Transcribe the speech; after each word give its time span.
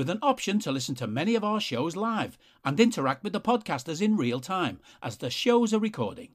with 0.00 0.08
an 0.08 0.18
option 0.22 0.58
to 0.58 0.72
listen 0.72 0.94
to 0.94 1.06
many 1.06 1.34
of 1.34 1.44
our 1.44 1.60
shows 1.60 1.94
live 1.94 2.38
and 2.64 2.80
interact 2.80 3.22
with 3.22 3.34
the 3.34 3.38
podcasters 3.40 4.00
in 4.00 4.16
real 4.16 4.40
time 4.40 4.80
as 5.02 5.18
the 5.18 5.28
shows 5.28 5.74
are 5.74 5.78
recording. 5.78 6.30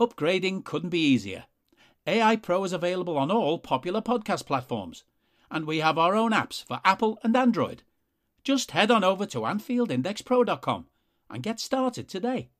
Upgrading 0.00 0.64
couldn't 0.64 0.90
be 0.90 1.04
easier. 1.04 1.46
AI 2.06 2.36
Pro 2.36 2.62
is 2.62 2.72
available 2.72 3.18
on 3.18 3.28
all 3.28 3.58
popular 3.58 4.00
podcast 4.00 4.46
platforms, 4.46 5.02
and 5.50 5.64
we 5.66 5.78
have 5.78 5.98
our 5.98 6.14
own 6.14 6.30
apps 6.30 6.62
for 6.64 6.80
Apple 6.84 7.18
and 7.24 7.36
Android. 7.36 7.82
Just 8.44 8.70
head 8.70 8.92
on 8.92 9.02
over 9.02 9.26
to 9.26 9.40
AnfieldIndexPro.com 9.40 10.86
and 11.28 11.42
get 11.42 11.58
started 11.58 12.08
today. 12.08 12.50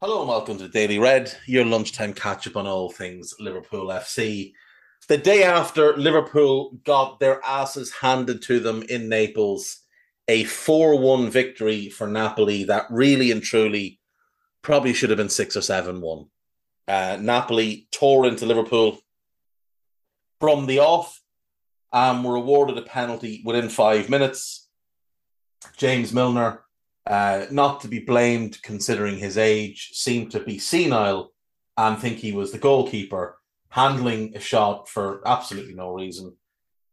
Hello 0.00 0.20
and 0.20 0.28
welcome 0.30 0.56
to 0.56 0.68
Daily 0.68 0.98
Red, 0.98 1.30
your 1.44 1.66
lunchtime 1.66 2.14
catch 2.14 2.46
up 2.46 2.56
on 2.56 2.66
all 2.66 2.90
things 2.90 3.34
Liverpool 3.38 3.88
FC. 3.88 4.54
The 5.06 5.18
day 5.18 5.42
after 5.42 5.96
Liverpool 5.96 6.78
got 6.84 7.20
their 7.20 7.42
asses 7.44 7.92
handed 7.92 8.42
to 8.42 8.60
them 8.60 8.82
in 8.82 9.08
Naples, 9.08 9.78
a 10.26 10.44
4 10.44 10.98
1 10.98 11.30
victory 11.30 11.88
for 11.88 12.06
Napoli 12.06 12.64
that 12.64 12.86
really 12.90 13.30
and 13.30 13.42
truly 13.42 14.00
probably 14.62 14.92
should 14.92 15.10
have 15.10 15.16
been 15.16 15.28
6 15.28 15.56
or 15.56 15.62
7 15.62 16.00
1. 16.00 16.26
Uh, 16.88 17.18
Napoli 17.20 17.88
tore 17.90 18.26
into 18.26 18.46
Liverpool 18.46 18.98
from 20.40 20.66
the 20.66 20.80
off 20.80 21.22
and 21.92 22.24
were 22.24 22.36
awarded 22.36 22.76
a 22.76 22.82
penalty 22.82 23.42
within 23.44 23.68
five 23.68 24.10
minutes. 24.10 24.68
James 25.76 26.12
Milner 26.12 26.64
uh, 27.08 27.46
not 27.50 27.80
to 27.80 27.88
be 27.88 28.00
blamed 28.00 28.62
considering 28.62 29.16
his 29.16 29.38
age, 29.38 29.90
seemed 29.94 30.30
to 30.30 30.40
be 30.40 30.58
senile 30.58 31.32
and 31.76 31.98
think 31.98 32.18
he 32.18 32.32
was 32.32 32.52
the 32.52 32.58
goalkeeper, 32.58 33.37
handling 33.70 34.34
a 34.36 34.40
shot 34.40 34.88
for 34.88 35.22
absolutely 35.26 35.74
no 35.74 35.92
reason. 35.92 36.36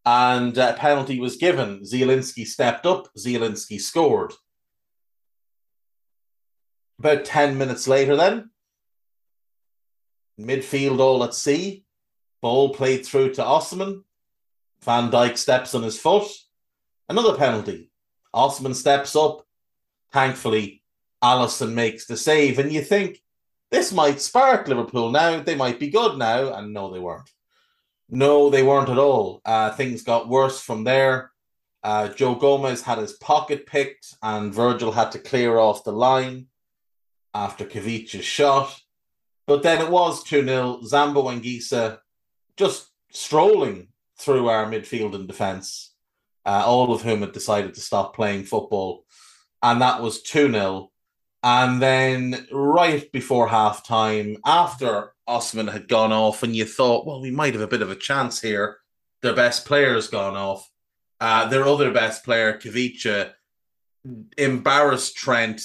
And 0.06 0.58
a 0.58 0.74
penalty 0.74 1.20
was 1.20 1.38
given. 1.38 1.82
Zielinski 1.82 2.46
stepped 2.46 2.86
up, 2.86 3.08
Zielinski 3.18 3.80
scored. 3.80 4.34
About 7.00 7.26
10 7.26 7.58
minutes 7.58 7.88
later, 7.88 8.16
then, 8.16 8.52
midfield 10.40 11.00
all 11.00 11.24
at 11.24 11.34
sea, 11.34 11.84
ball 12.42 12.74
played 12.74 13.06
through 13.06 13.34
to 13.34 13.42
Osimhen. 13.42 14.04
Van 14.84 15.10
Dijk 15.10 15.38
steps 15.38 15.74
on 15.74 15.84
his 15.84 16.00
foot. 16.00 16.28
Another 17.10 17.36
penalty. 17.36 17.90
Osimhen 18.34 18.76
steps 18.76 19.16
up, 19.16 19.46
Thankfully, 20.16 20.82
Alisson 21.22 21.74
makes 21.74 22.06
the 22.06 22.16
save, 22.16 22.58
and 22.58 22.72
you 22.72 22.82
think 22.82 23.22
this 23.76 23.92
might 23.92 24.22
spark 24.22 24.68
Liverpool 24.70 25.12
now. 25.12 25.42
They 25.42 25.56
might 25.56 25.80
be 25.82 25.90
good 25.90 26.18
now, 26.18 26.54
and 26.54 26.74
no, 26.74 26.94
they 26.94 27.00
weren't. 27.00 27.30
No, 28.10 28.50
they 28.50 28.64
weren't 28.64 28.90
at 28.90 28.98
all. 28.98 29.42
Uh, 29.44 29.72
things 29.72 30.02
got 30.02 30.30
worse 30.30 30.62
from 30.62 30.86
there. 30.86 31.32
Uh, 31.84 32.08
Joe 32.08 32.36
Gomez 32.36 32.82
had 32.82 33.00
his 33.00 33.14
pocket 33.14 33.66
picked, 33.66 34.16
and 34.24 34.54
Virgil 34.54 34.94
had 34.94 35.12
to 35.12 35.20
clear 35.20 35.58
off 35.58 35.84
the 35.84 35.92
line 35.92 36.48
after 37.34 37.66
Khvicha's 37.66 38.24
shot. 38.24 38.80
But 39.46 39.62
then 39.62 39.82
it 39.82 39.92
was 39.92 40.24
2 40.24 40.46
0. 40.46 40.80
Zambo 40.84 41.26
Anguissa 41.26 42.00
just 42.56 42.90
strolling 43.12 43.90
through 44.18 44.48
our 44.48 44.66
midfield 44.66 45.16
and 45.16 45.28
defence, 45.28 45.94
uh, 46.46 46.64
all 46.66 46.94
of 46.94 47.02
whom 47.02 47.20
had 47.20 47.34
decided 47.34 47.74
to 47.74 47.82
stop 47.82 48.16
playing 48.16 48.46
football 48.46 49.06
and 49.66 49.82
that 49.82 50.02
was 50.02 50.22
2 50.22 50.52
0. 50.52 50.92
And 51.46 51.80
then 51.80 52.48
right 52.52 53.10
before 53.12 53.48
half 53.48 53.86
time, 53.86 54.38
after 54.44 55.14
Osimhen 55.30 55.72
had 55.72 55.88
gone 55.88 56.12
off, 56.12 56.42
and 56.42 56.56
you 56.56 56.66
thought, 56.66 57.06
well, 57.06 57.22
we 57.22 57.30
might 57.30 57.54
have 57.54 57.62
a 57.62 57.68
bit 57.68 57.84
of 57.84 57.92
a 57.92 57.96
chance 57.96 58.42
here. 58.42 58.78
Their 59.22 59.36
best 59.36 59.64
player's 59.64 60.08
gone 60.08 60.36
off. 60.36 60.68
Uh, 61.22 61.48
their 61.48 61.66
other 61.66 61.92
best 61.92 62.24
player, 62.24 62.58
Khvicha, 62.58 63.34
embarrassed 64.40 65.18
Trent, 65.18 65.62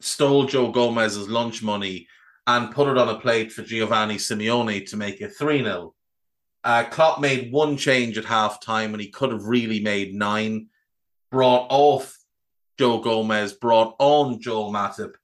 stole 0.00 0.44
Joe 0.44 0.70
Gomez's 0.70 1.30
lunch 1.30 1.62
money, 1.62 2.08
and 2.46 2.70
put 2.70 2.88
it 2.88 2.98
on 2.98 3.08
a 3.08 3.18
plate 3.18 3.52
for 3.52 3.62
Giovanni 3.62 4.16
Simeone 4.16 4.84
to 4.90 4.98
make 4.98 5.22
it 5.22 5.34
3 5.34 5.64
0. 5.64 5.94
Uh, 6.62 6.84
Klopp 6.84 7.22
made 7.22 7.50
one 7.50 7.78
change 7.78 8.18
at 8.18 8.26
half 8.26 8.60
time, 8.60 8.92
and 8.92 9.00
he 9.00 9.08
could 9.08 9.32
have 9.32 9.46
really 9.46 9.80
made 9.80 10.14
nine. 10.14 10.68
Brought 11.30 11.68
off 11.70 12.18
Joe 12.78 12.98
Gomez 12.98 13.52
brought 13.52 13.94
on 13.98 14.40
Joel 14.40 14.72
Matip. 14.72 15.14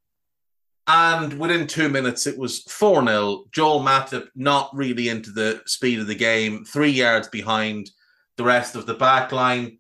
And 0.91 1.39
within 1.39 1.67
two 1.67 1.91
minutes, 1.91 2.27
it 2.27 2.39
was 2.39 2.61
4 2.63 3.05
0. 3.05 3.45
Joel 3.53 3.81
Matip 3.81 4.29
not 4.35 4.71
really 4.75 5.11
into 5.11 5.31
the 5.31 5.61
speed 5.67 5.99
of 5.99 6.07
the 6.07 6.15
game, 6.15 6.65
three 6.65 6.91
yards 6.91 7.29
behind 7.29 7.91
the 8.39 8.45
rest 8.45 8.75
of 8.75 8.87
the 8.87 8.95
back 8.95 9.31
line. 9.31 9.79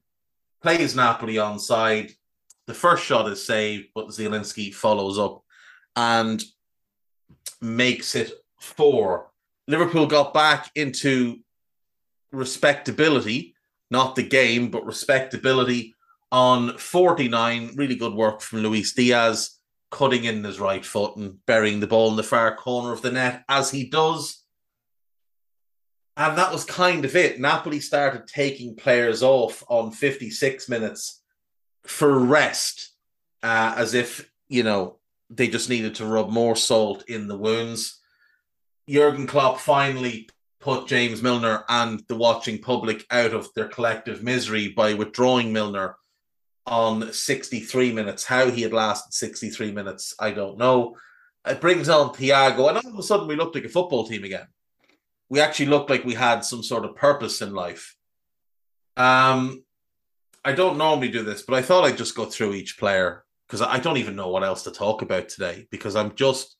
Plays 0.63 0.95
Napoli 0.95 1.39
on 1.39 1.59
side. 1.59 2.11
The 2.67 2.75
first 2.75 3.05
shot 3.05 3.27
is 3.29 3.45
saved, 3.45 3.89
but 3.95 4.09
Zielinski 4.09 4.75
follows 4.75 5.19
up 5.19 5.43
and 5.97 6.45
makes 7.63 8.15
it 8.15 8.31
four. 8.61 9.31
Liverpool 9.67 10.07
got 10.07 10.35
back 10.35 10.71
into 10.75 11.39
respectability, 12.33 13.55
not 13.91 14.15
the 14.15 14.23
game, 14.23 14.71
but 14.71 14.85
respectability 14.85 15.95
on 16.31 16.77
49, 16.77 17.71
really 17.77 17.97
good 17.97 18.13
work 18.13 18.43
from 18.43 18.59
Luis 18.59 18.93
Diaz, 18.93 19.58
cutting 19.91 20.25
in 20.25 20.45
his 20.45 20.61
right 20.61 20.85
foot 20.85 21.17
and 21.17 21.45
burying 21.47 21.81
the 21.81 21.87
ball 21.87 22.11
in 22.11 22.17
the 22.17 22.23
far 22.23 22.55
corner 22.55 22.93
of 22.93 23.03
the 23.03 23.11
net 23.11 23.45
as 23.49 23.71
he 23.71 23.89
does. 23.89 24.43
And 26.17 26.37
that 26.37 26.53
was 26.53 26.65
kind 26.65 27.05
of 27.05 27.15
it. 27.15 27.41
Napoli 27.41 27.81
started 27.81 28.27
taking 28.27 28.75
players 28.75 29.23
off 29.23 29.63
on 29.69 29.93
56 29.93 30.69
minutes 30.69 31.23
for 31.85 32.19
rest, 32.19 32.91
uh, 33.43 33.75
as 33.77 33.95
if, 33.95 34.29
you 34.49 34.65
know, 34.65 34.99
they 35.31 35.49
just 35.49 35.69
needed 35.69 35.95
to 35.97 36.07
rub 36.07 36.31
more 36.31 36.57
salt 36.57 37.05
in 37.09 37.29
the 37.29 37.39
wounds. 37.39 38.01
Jurgen 38.89 39.27
Klopp 39.27 39.61
finally 39.61 40.29
put 40.61 40.89
James 40.89 41.23
Milner 41.23 41.65
and 41.69 42.03
the 42.09 42.17
watching 42.17 42.59
public 42.59 43.07
out 43.11 43.33
of 43.33 43.49
their 43.55 43.69
collective 43.69 44.23
misery 44.23 44.69
by 44.69 44.95
withdrawing 44.95 45.53
Milner 45.53 45.97
on 46.69 47.13
63 47.13 47.93
minutes. 47.93 48.25
How 48.25 48.51
he 48.51 48.63
had 48.63 48.73
lasted 48.73 49.15
63 49.15 49.73
minutes, 49.73 50.15
I 50.19 50.31
don't 50.31 50.59
know. 50.59 50.97
It 51.47 51.61
brings 51.61 51.89
on 51.89 52.11
Thiago, 52.11 52.69
and 52.69 52.79
all 52.79 52.93
of 52.93 52.99
a 52.99 53.03
sudden 53.03 53.27
we 53.27 53.37
looked 53.37 53.55
like 53.55 53.65
a 53.65 53.71
football 53.71 54.07
team 54.07 54.25
again. 54.25 54.47
We 55.29 55.41
actually 55.41 55.67
looked 55.67 55.91
like 55.91 56.05
we 56.05 56.15
had 56.15 56.45
some 56.45 56.63
sort 56.63 56.85
of 56.85 56.97
purpose 56.97 57.43
in 57.43 57.55
life. 57.55 57.97
Um, 58.97 59.65
I 60.45 60.53
don't 60.53 60.79
normally 60.79 61.09
do 61.09 61.23
this, 61.23 61.43
but 61.43 61.55
I 61.55 61.63
thought 61.63 61.85
I'd 61.85 61.99
just 61.99 62.17
go 62.17 62.25
through 62.25 62.55
each 62.55 62.79
player 62.79 63.25
because 63.47 63.63
I 63.63 63.79
don't 63.79 63.97
even 63.97 64.17
know 64.17 64.29
what 64.29 64.45
else 64.45 64.65
to 64.65 64.71
talk 64.71 65.03
about 65.03 65.29
today 65.29 65.67
because 65.71 65.97
I'm 65.97 66.15
just 66.15 66.57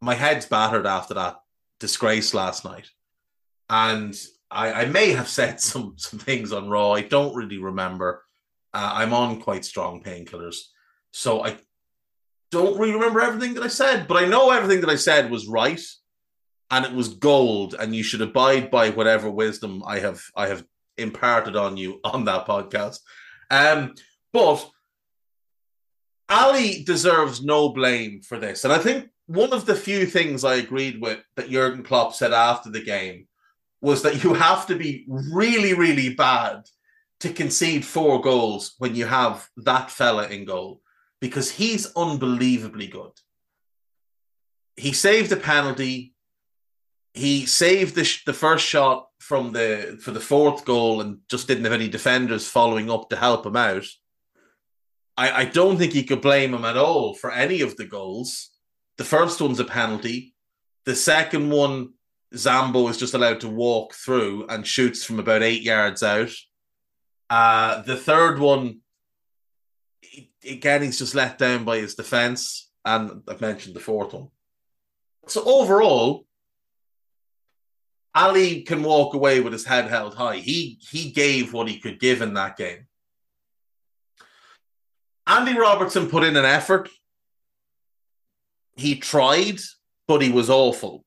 my 0.00 0.14
head's 0.14 0.46
battered 0.46 0.86
after 0.86 1.14
that 1.14 1.36
disgrace 1.78 2.34
last 2.34 2.64
night. 2.64 2.90
And 3.70 4.20
I, 4.50 4.72
I 4.72 4.84
may 4.86 5.12
have 5.12 5.28
said 5.28 5.60
some 5.70 5.94
some 5.96 6.18
things 6.18 6.52
on 6.52 6.68
Raw. 6.68 6.92
I 6.92 7.02
don't 7.02 7.34
really 7.34 7.58
remember. 7.58 8.24
Uh, 8.74 8.92
I'm 8.94 9.12
on 9.12 9.40
quite 9.40 9.64
strong 9.64 10.02
painkillers, 10.02 10.56
so 11.10 11.44
I 11.44 11.58
don't 12.50 12.78
really 12.78 12.94
remember 12.94 13.20
everything 13.20 13.54
that 13.54 13.62
I 13.62 13.68
said, 13.68 14.06
but 14.06 14.22
I 14.22 14.26
know 14.26 14.50
everything 14.50 14.80
that 14.82 14.90
I 14.90 14.96
said 14.96 15.30
was 15.30 15.46
right, 15.46 15.80
and 16.70 16.84
it 16.84 16.92
was 16.92 17.08
gold. 17.08 17.74
And 17.78 17.94
you 17.94 18.02
should 18.02 18.22
abide 18.22 18.70
by 18.70 18.90
whatever 18.90 19.30
wisdom 19.30 19.82
I 19.86 19.98
have 19.98 20.22
I 20.36 20.48
have 20.48 20.64
imparted 20.96 21.56
on 21.56 21.76
you 21.76 22.00
on 22.04 22.24
that 22.26 22.46
podcast. 22.46 22.98
Um, 23.50 23.94
but 24.32 24.68
Ali 26.28 26.82
deserves 26.84 27.42
no 27.42 27.68
blame 27.70 28.22
for 28.22 28.38
this. 28.38 28.64
And 28.64 28.72
I 28.72 28.78
think 28.78 29.08
one 29.26 29.52
of 29.52 29.66
the 29.66 29.74
few 29.74 30.06
things 30.06 30.44
I 30.44 30.54
agreed 30.56 31.00
with 31.00 31.18
that 31.36 31.50
Jurgen 31.50 31.82
Klopp 31.82 32.14
said 32.14 32.32
after 32.32 32.70
the 32.70 32.82
game 32.82 33.26
was 33.80 34.02
that 34.02 34.22
you 34.24 34.34
have 34.34 34.66
to 34.68 34.76
be 34.76 35.04
really, 35.08 35.74
really 35.74 36.14
bad 36.14 36.62
to 37.22 37.32
concede 37.32 37.84
four 37.84 38.20
goals 38.20 38.74
when 38.78 38.94
you 38.94 39.06
have 39.06 39.48
that 39.56 39.90
fella 39.90 40.26
in 40.28 40.44
goal 40.44 40.80
because 41.20 41.52
he's 41.52 41.92
unbelievably 41.94 42.88
good. 42.88 43.12
He 44.76 44.92
saved 44.92 45.30
a 45.30 45.36
penalty. 45.36 46.14
He 47.14 47.46
saved 47.46 47.94
the, 47.94 48.04
sh- 48.04 48.24
the 48.24 48.32
first 48.32 48.66
shot 48.66 49.06
from 49.20 49.52
the 49.52 50.00
for 50.02 50.10
the 50.10 50.20
fourth 50.20 50.64
goal 50.64 51.00
and 51.00 51.18
just 51.30 51.46
didn't 51.46 51.64
have 51.64 51.72
any 51.72 51.88
defenders 51.88 52.48
following 52.48 52.90
up 52.90 53.08
to 53.10 53.16
help 53.16 53.46
him 53.46 53.54
out. 53.56 53.86
I, 55.16 55.42
I 55.42 55.44
don't 55.44 55.78
think 55.78 55.94
you 55.94 56.04
could 56.04 56.22
blame 56.22 56.52
him 56.52 56.64
at 56.64 56.76
all 56.76 57.14
for 57.14 57.30
any 57.30 57.60
of 57.60 57.76
the 57.76 57.84
goals. 57.84 58.50
The 58.98 59.04
first 59.04 59.40
one's 59.40 59.60
a 59.60 59.64
penalty. 59.64 60.34
The 60.86 60.96
second 60.96 61.50
one, 61.50 61.92
Zambo 62.34 62.90
is 62.90 62.96
just 62.96 63.14
allowed 63.14 63.40
to 63.40 63.48
walk 63.48 63.94
through 63.94 64.46
and 64.48 64.66
shoots 64.66 65.04
from 65.04 65.20
about 65.20 65.42
eight 65.42 65.62
yards 65.62 66.02
out. 66.02 66.32
Uh, 67.32 67.80
the 67.80 67.96
third 67.96 68.38
one, 68.38 68.80
again, 70.44 70.82
he's 70.82 70.98
just 70.98 71.14
let 71.14 71.38
down 71.38 71.64
by 71.64 71.78
his 71.78 71.94
defense. 71.94 72.70
And 72.84 73.22
I've 73.26 73.40
mentioned 73.40 73.74
the 73.74 73.80
fourth 73.80 74.12
one. 74.12 74.28
So 75.28 75.42
overall, 75.42 76.26
Ali 78.14 78.64
can 78.64 78.82
walk 78.82 79.14
away 79.14 79.40
with 79.40 79.54
his 79.54 79.64
head 79.64 79.88
held 79.88 80.14
high. 80.14 80.36
He 80.36 80.78
he 80.90 81.10
gave 81.10 81.54
what 81.54 81.68
he 81.68 81.78
could 81.78 81.98
give 81.98 82.20
in 82.20 82.34
that 82.34 82.58
game. 82.58 82.86
Andy 85.26 85.58
Robertson 85.58 86.10
put 86.10 86.24
in 86.24 86.36
an 86.36 86.44
effort. 86.44 86.90
He 88.76 88.96
tried, 88.96 89.58
but 90.06 90.20
he 90.20 90.30
was 90.30 90.50
awful. 90.50 91.02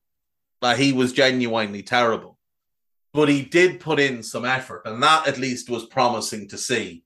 Like 0.60 0.78
he 0.78 0.92
was 0.92 1.12
genuinely 1.12 1.84
terrible. 1.84 2.35
But 3.16 3.30
he 3.30 3.42
did 3.42 3.80
put 3.80 3.98
in 3.98 4.22
some 4.22 4.44
effort, 4.44 4.82
and 4.84 5.02
that 5.02 5.26
at 5.26 5.38
least 5.38 5.70
was 5.70 5.86
promising 5.86 6.48
to 6.48 6.58
see. 6.58 7.02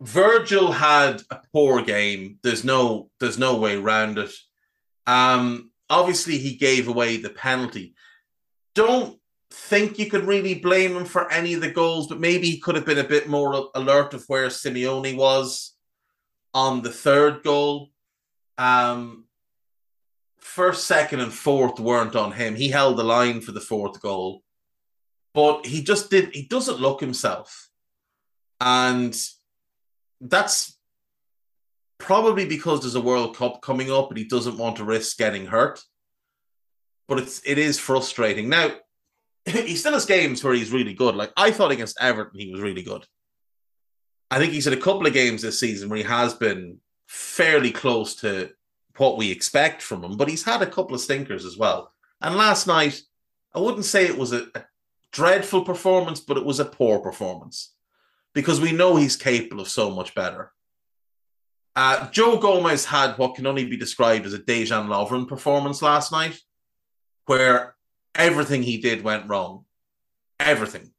Virgil 0.00 0.72
had 0.72 1.22
a 1.30 1.38
poor 1.52 1.82
game. 1.82 2.40
There's 2.42 2.64
no 2.64 3.08
there's 3.20 3.38
no 3.38 3.56
way 3.58 3.76
around 3.76 4.18
it. 4.18 4.34
Um, 5.06 5.70
obviously 5.88 6.36
he 6.38 6.56
gave 6.56 6.88
away 6.88 7.16
the 7.18 7.30
penalty. 7.30 7.94
Don't 8.74 9.20
think 9.52 10.00
you 10.00 10.10
could 10.10 10.26
really 10.26 10.56
blame 10.56 10.96
him 10.96 11.04
for 11.04 11.30
any 11.30 11.54
of 11.54 11.60
the 11.60 11.70
goals, 11.70 12.08
but 12.08 12.18
maybe 12.18 12.50
he 12.50 12.58
could 12.58 12.74
have 12.74 12.86
been 12.86 12.98
a 12.98 13.04
bit 13.04 13.28
more 13.28 13.70
alert 13.76 14.14
of 14.14 14.24
where 14.26 14.48
Simeone 14.48 15.16
was 15.16 15.76
on 16.54 16.82
the 16.82 16.90
third 16.90 17.44
goal. 17.44 17.90
Um, 18.58 19.26
first, 20.40 20.88
second, 20.88 21.20
and 21.20 21.32
fourth 21.32 21.78
weren't 21.78 22.16
on 22.16 22.32
him. 22.32 22.56
He 22.56 22.68
held 22.68 22.96
the 22.96 23.04
line 23.04 23.40
for 23.40 23.52
the 23.52 23.60
fourth 23.60 24.00
goal, 24.00 24.41
but 25.34 25.66
he 25.66 25.82
just 25.82 26.10
did. 26.10 26.34
He 26.34 26.42
doesn't 26.42 26.80
look 26.80 27.00
himself, 27.00 27.68
and 28.60 29.16
that's 30.20 30.76
probably 31.98 32.46
because 32.46 32.80
there's 32.80 32.94
a 32.94 33.00
World 33.00 33.36
Cup 33.36 33.62
coming 33.62 33.90
up, 33.90 34.10
and 34.10 34.18
he 34.18 34.24
doesn't 34.24 34.58
want 34.58 34.76
to 34.76 34.84
risk 34.84 35.16
getting 35.16 35.46
hurt. 35.46 35.80
But 37.08 37.18
it's 37.18 37.42
it 37.46 37.58
is 37.58 37.78
frustrating 37.78 38.48
now. 38.48 38.70
He 39.44 39.74
still 39.74 39.94
has 39.94 40.06
games 40.06 40.44
where 40.44 40.54
he's 40.54 40.70
really 40.70 40.94
good. 40.94 41.16
Like 41.16 41.32
I 41.36 41.50
thought 41.50 41.72
against 41.72 42.00
Everton, 42.00 42.38
he 42.38 42.52
was 42.52 42.60
really 42.60 42.82
good. 42.82 43.04
I 44.30 44.38
think 44.38 44.52
he's 44.52 44.64
had 44.64 44.74
a 44.74 44.80
couple 44.80 45.06
of 45.06 45.12
games 45.12 45.42
this 45.42 45.60
season 45.60 45.88
where 45.88 45.98
he 45.98 46.04
has 46.04 46.32
been 46.32 46.78
fairly 47.08 47.70
close 47.70 48.14
to 48.16 48.50
what 48.96 49.16
we 49.18 49.30
expect 49.30 49.82
from 49.82 50.04
him, 50.04 50.16
but 50.16 50.28
he's 50.28 50.44
had 50.44 50.62
a 50.62 50.66
couple 50.66 50.94
of 50.94 51.00
stinkers 51.00 51.44
as 51.44 51.56
well. 51.56 51.92
And 52.20 52.36
last 52.36 52.66
night, 52.66 53.02
I 53.54 53.58
wouldn't 53.58 53.84
say 53.84 54.06
it 54.06 54.16
was 54.16 54.32
a, 54.32 54.46
a 54.54 54.64
dreadful 55.12 55.64
performance, 55.64 56.20
but 56.20 56.36
it 56.36 56.44
was 56.44 56.58
a 56.58 56.64
poor 56.64 56.98
performance 56.98 57.74
because 58.34 58.60
we 58.60 58.72
know 58.72 58.96
he's 58.96 59.16
capable 59.16 59.60
of 59.60 59.68
so 59.68 59.90
much 59.90 60.14
better. 60.14 60.52
Uh, 61.76 62.10
Joe 62.10 62.38
Gomez 62.38 62.84
had 62.84 63.16
what 63.18 63.34
can 63.34 63.46
only 63.46 63.64
be 63.64 63.76
described 63.76 64.26
as 64.26 64.34
a 64.34 64.38
Dejan 64.38 64.88
Lovren 64.88 65.28
performance 65.28 65.80
last 65.80 66.12
night, 66.12 66.38
where 67.26 67.76
everything 68.14 68.62
he 68.62 68.78
did 68.78 69.02
went 69.02 69.28
wrong. 69.28 69.64
Everything. 70.40 70.90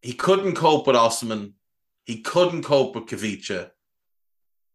He 0.00 0.12
couldn't 0.12 0.54
cope 0.54 0.86
with 0.86 0.96
Osimhen. 0.96 1.52
He 2.04 2.20
couldn't 2.20 2.62
cope 2.62 2.94
with 2.94 3.06
Khvicha. 3.06 3.70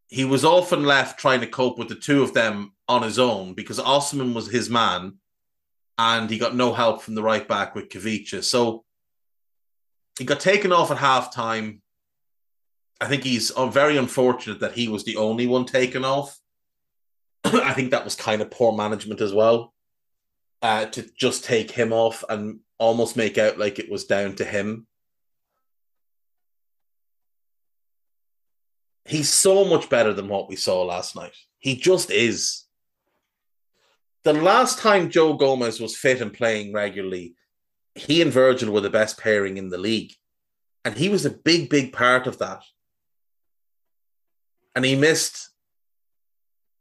He 0.08 0.26
was 0.26 0.44
often 0.44 0.84
left 0.84 1.20
trying 1.20 1.42
to 1.42 1.48
cope 1.48 1.78
with 1.78 1.88
the 1.88 1.96
two 1.96 2.24
of 2.24 2.34
them 2.34 2.74
on 2.88 3.04
his 3.04 3.20
own 3.20 3.54
because 3.54 3.80
Osimhen 3.80 4.34
was 4.34 4.50
his 4.50 4.70
man 4.70 5.20
and 6.00 6.30
he 6.30 6.38
got 6.38 6.56
no 6.56 6.72
help 6.72 7.02
from 7.02 7.14
the 7.14 7.22
right 7.22 7.46
back 7.46 7.76
with 7.76 7.90
Khvicha. 7.90 8.42
So 8.42 8.86
he 10.18 10.24
got 10.24 10.40
taken 10.40 10.72
off 10.72 10.92
at 10.92 10.98
half 10.98 11.36
time. 11.36 11.82
I 13.02 13.08
think 13.08 13.26
he's 13.26 13.52
uh, 13.52 13.68
very 13.68 13.98
unfortunate 13.98 14.62
that 14.62 14.72
he 14.72 14.88
was 14.88 15.04
the 15.04 15.18
only 15.18 15.46
one 15.46 15.66
taken 15.66 16.06
off. 16.06 16.40
I 17.44 17.74
think 17.74 17.92
that 17.92 18.06
was 18.06 18.16
kind 18.16 18.42
of 18.42 18.50
poor 18.50 18.72
management 18.72 19.20
as 19.20 19.34
well 19.34 19.74
uh, 20.62 20.86
to 20.86 21.06
just 21.18 21.44
take 21.44 21.70
him 21.70 21.92
off 21.92 22.24
and 22.30 22.62
almost 22.78 23.18
make 23.18 23.38
out 23.38 23.60
like 23.60 23.78
it 23.78 23.92
was 23.92 24.06
down 24.06 24.38
to 24.38 24.46
him. 24.46 24.88
He's 29.04 29.28
so 29.28 29.66
much 29.66 29.90
better 29.90 30.14
than 30.14 30.30
what 30.30 30.48
we 30.48 30.56
saw 30.56 30.84
last 30.84 31.18
night. 31.18 31.36
He 31.58 31.76
just 31.76 32.10
is. 32.10 32.69
The 34.24 34.34
last 34.34 34.80
time 34.80 35.10
Joe 35.10 35.34
Gomez 35.34 35.80
was 35.80 35.96
fit 35.96 36.22
and 36.22 36.34
playing 36.34 36.74
regularly, 36.74 37.36
he 37.96 38.22
and 38.22 38.32
Virgil 38.32 38.72
were 38.72 38.82
the 38.82 38.90
best 38.90 39.18
pairing 39.18 39.58
in 39.58 39.70
the 39.70 39.78
league. 39.78 40.14
And 40.86 40.98
he 40.98 41.10
was 41.10 41.26
a 41.26 41.30
big, 41.30 41.70
big 41.70 41.94
part 41.94 42.28
of 42.28 42.38
that. 42.40 42.64
And 44.76 44.86
he 44.86 44.96
missed 44.96 45.50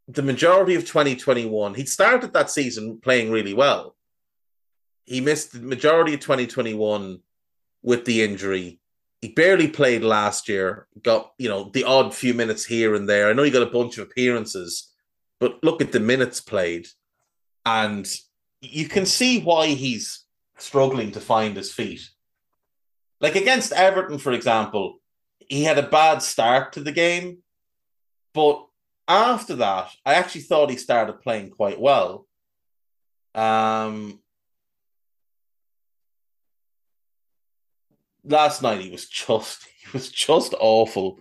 the 0.07 0.23
majority 0.23 0.75
of 0.75 0.85
2021. 0.85 1.75
He'd 1.75 1.89
started 1.89 2.33
that 2.33 2.51
season 2.51 3.01
playing 3.01 3.31
really 3.31 3.55
well. 3.55 3.97
He 5.05 5.21
missed 5.21 5.53
the 5.53 5.61
majority 5.61 6.15
of 6.15 6.21
2021 6.21 7.21
with 7.83 8.05
the 8.05 8.23
injury 8.23 8.81
he 9.21 9.29
barely 9.29 9.69
played 9.69 10.03
last 10.03 10.49
year. 10.49 10.87
Got 11.03 11.33
you 11.39 11.49
know 11.49 11.71
the 11.73 11.85
odd 11.85 12.15
few 12.15 12.35
minutes 12.35 12.65
here 12.65 12.95
and 12.95 13.09
there. 13.09 13.29
I 13.29 13.33
know 13.33 13.43
he 13.43 13.51
got 13.51 13.67
a 13.67 13.71
bunch 13.71 13.99
of 13.99 14.07
appearances, 14.07 14.93
but 15.41 15.63
look 15.63 15.81
at 15.83 15.93
the 15.93 16.01
minutes 16.01 16.41
played, 16.41 16.87
and 17.69 18.11
you 18.63 18.89
can 18.89 19.05
see 19.05 19.41
why 19.41 19.67
he's 19.67 20.25
struggling 20.57 21.13
to 21.13 21.21
find 21.21 21.55
his 21.55 21.71
feet. 21.71 22.01
Like 23.21 23.37
against 23.37 23.73
Everton, 23.73 24.19
for 24.19 24.33
example, 24.33 25.01
he 25.39 25.65
had 25.65 25.79
a 25.79 25.83
bad 25.83 26.23
start 26.23 26.73
to 26.73 26.81
the 26.81 26.93
game, 26.93 27.39
but 28.33 28.65
after 29.07 29.57
that, 29.57 29.91
I 30.07 30.15
actually 30.15 30.43
thought 30.43 30.71
he 30.71 30.77
started 30.77 31.21
playing 31.21 31.51
quite 31.51 31.79
well. 31.79 32.27
Um, 33.35 34.21
last 38.25 38.63
night 38.63 38.81
he 38.81 38.91
was 38.91 39.07
just 39.07 39.67
he 39.83 39.91
was 39.93 40.11
just 40.11 40.55
awful 40.59 41.21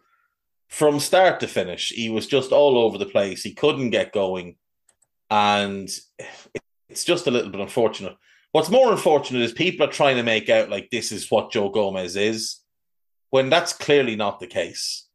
from 0.70 1.00
start 1.00 1.42
to 1.42 1.48
finish. 1.48 1.90
He 1.90 2.10
was 2.10 2.26
just 2.26 2.54
all 2.54 2.78
over 2.78 2.98
the 2.98 3.06
place. 3.06 3.44
He 3.44 3.54
couldn't 3.54 3.90
get 3.90 4.14
going, 4.14 4.56
and 5.30 5.90
it's 6.90 7.04
just 7.04 7.28
a 7.28 7.32
little 7.32 7.52
bit 7.52 7.62
unfortunate. 7.62 8.16
What's 8.52 8.70
more 8.70 8.92
unfortunate 8.92 9.42
is 9.42 9.52
people 9.52 9.86
are 9.86 9.92
trying 9.92 10.18
to 10.18 10.24
make 10.24 10.50
out 10.50 10.70
like 10.70 10.90
this 10.90 11.12
is 11.12 11.30
what 11.30 11.52
Joe 11.52 11.70
Gomez 11.70 12.16
is, 12.16 12.62
when 13.30 13.50
that's 13.50 13.74
clearly 13.74 14.16
not 14.16 14.40
the 14.40 14.48
case. 14.48 15.08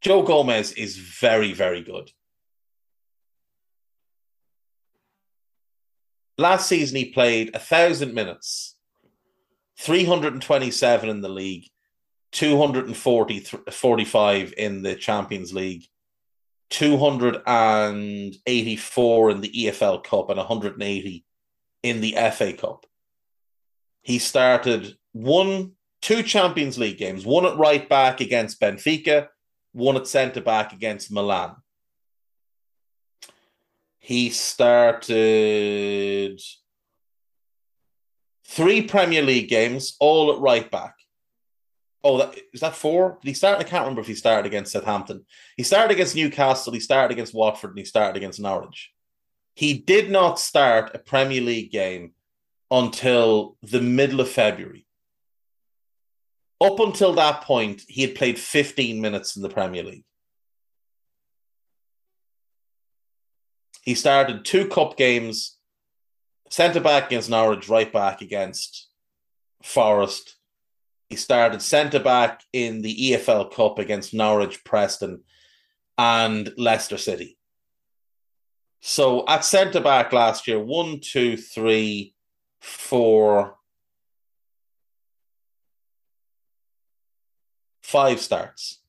Joe 0.00 0.22
Gomez 0.22 0.72
is 0.72 0.96
very, 0.96 1.52
very 1.52 1.82
good. 1.82 2.10
Last 6.36 6.68
season, 6.68 6.96
he 6.96 7.12
played 7.12 7.54
a 7.54 7.60
thousand 7.60 8.12
minutes 8.12 8.74
327 9.78 11.08
in 11.08 11.20
the 11.20 11.28
league, 11.28 11.70
245 12.32 14.54
in 14.56 14.82
the 14.82 14.96
Champions 14.96 15.54
League, 15.54 15.86
284 16.70 19.30
in 19.30 19.40
the 19.40 19.50
EFL 19.50 20.02
Cup, 20.02 20.30
and 20.30 20.38
180 20.38 21.24
in 21.82 22.00
the 22.00 22.16
FA 22.32 22.52
Cup. 22.52 22.86
He 24.02 24.18
started 24.18 24.96
one, 25.12 25.72
two 26.02 26.22
Champions 26.22 26.78
League 26.78 26.98
games, 26.98 27.24
one 27.24 27.46
at 27.46 27.56
right 27.56 27.88
back 27.88 28.20
against 28.20 28.60
Benfica, 28.60 29.28
one 29.72 29.96
at 29.96 30.06
centre 30.06 30.40
back 30.40 30.72
against 30.72 31.12
Milan. 31.12 31.56
He 33.98 34.30
started 34.30 36.40
three 38.46 38.82
Premier 38.82 39.22
League 39.22 39.48
games, 39.48 39.96
all 39.98 40.34
at 40.34 40.40
right 40.40 40.70
back. 40.70 40.94
Oh, 42.06 42.18
that, 42.18 42.34
is 42.52 42.60
that 42.60 42.76
four? 42.76 43.18
Did 43.22 43.28
he 43.28 43.34
start? 43.34 43.58
I 43.58 43.64
can't 43.64 43.82
remember 43.82 44.02
if 44.02 44.06
he 44.06 44.14
started 44.14 44.46
against 44.46 44.72
Southampton. 44.72 45.24
He 45.56 45.62
started 45.62 45.94
against 45.94 46.14
Newcastle. 46.14 46.74
He 46.74 46.80
started 46.80 47.14
against 47.14 47.34
Watford, 47.34 47.70
and 47.70 47.78
he 47.78 47.86
started 47.86 48.18
against 48.18 48.38
Norwich. 48.38 48.92
He 49.54 49.78
did 49.78 50.10
not 50.10 50.38
start 50.38 50.94
a 50.94 50.98
Premier 50.98 51.40
League 51.40 51.72
game 51.72 52.12
until 52.70 53.56
the 53.62 53.80
middle 53.80 54.20
of 54.20 54.28
February. 54.28 54.84
Up 56.60 56.78
until 56.78 57.14
that 57.14 57.42
point, 57.42 57.82
he 57.88 58.02
had 58.02 58.14
played 58.14 58.38
15 58.38 59.00
minutes 59.00 59.36
in 59.36 59.42
the 59.42 59.48
Premier 59.48 59.82
League. 59.82 60.04
He 63.82 63.94
started 63.94 64.44
two 64.44 64.68
cup 64.68 64.96
games, 64.96 65.56
centre 66.50 66.80
back 66.80 67.06
against 67.06 67.30
Norwich, 67.30 67.68
right 67.68 67.92
back 67.92 68.20
against 68.20 68.88
Forest. 69.62 70.36
He 71.08 71.16
started 71.16 71.62
centre 71.62 72.00
back 72.00 72.42
in 72.52 72.82
the 72.82 73.12
EFL 73.12 73.52
Cup 73.52 73.78
against 73.78 74.14
Norwich, 74.14 74.64
Preston, 74.64 75.22
and 75.98 76.52
Leicester 76.56 76.96
City. 76.96 77.38
So 78.80 79.24
at 79.26 79.44
centre 79.44 79.80
back 79.80 80.12
last 80.12 80.46
year, 80.46 80.62
one, 80.62 81.00
two, 81.00 81.36
three, 81.36 82.14
four, 82.60 83.56
five 87.82 88.20
starts. 88.20 88.80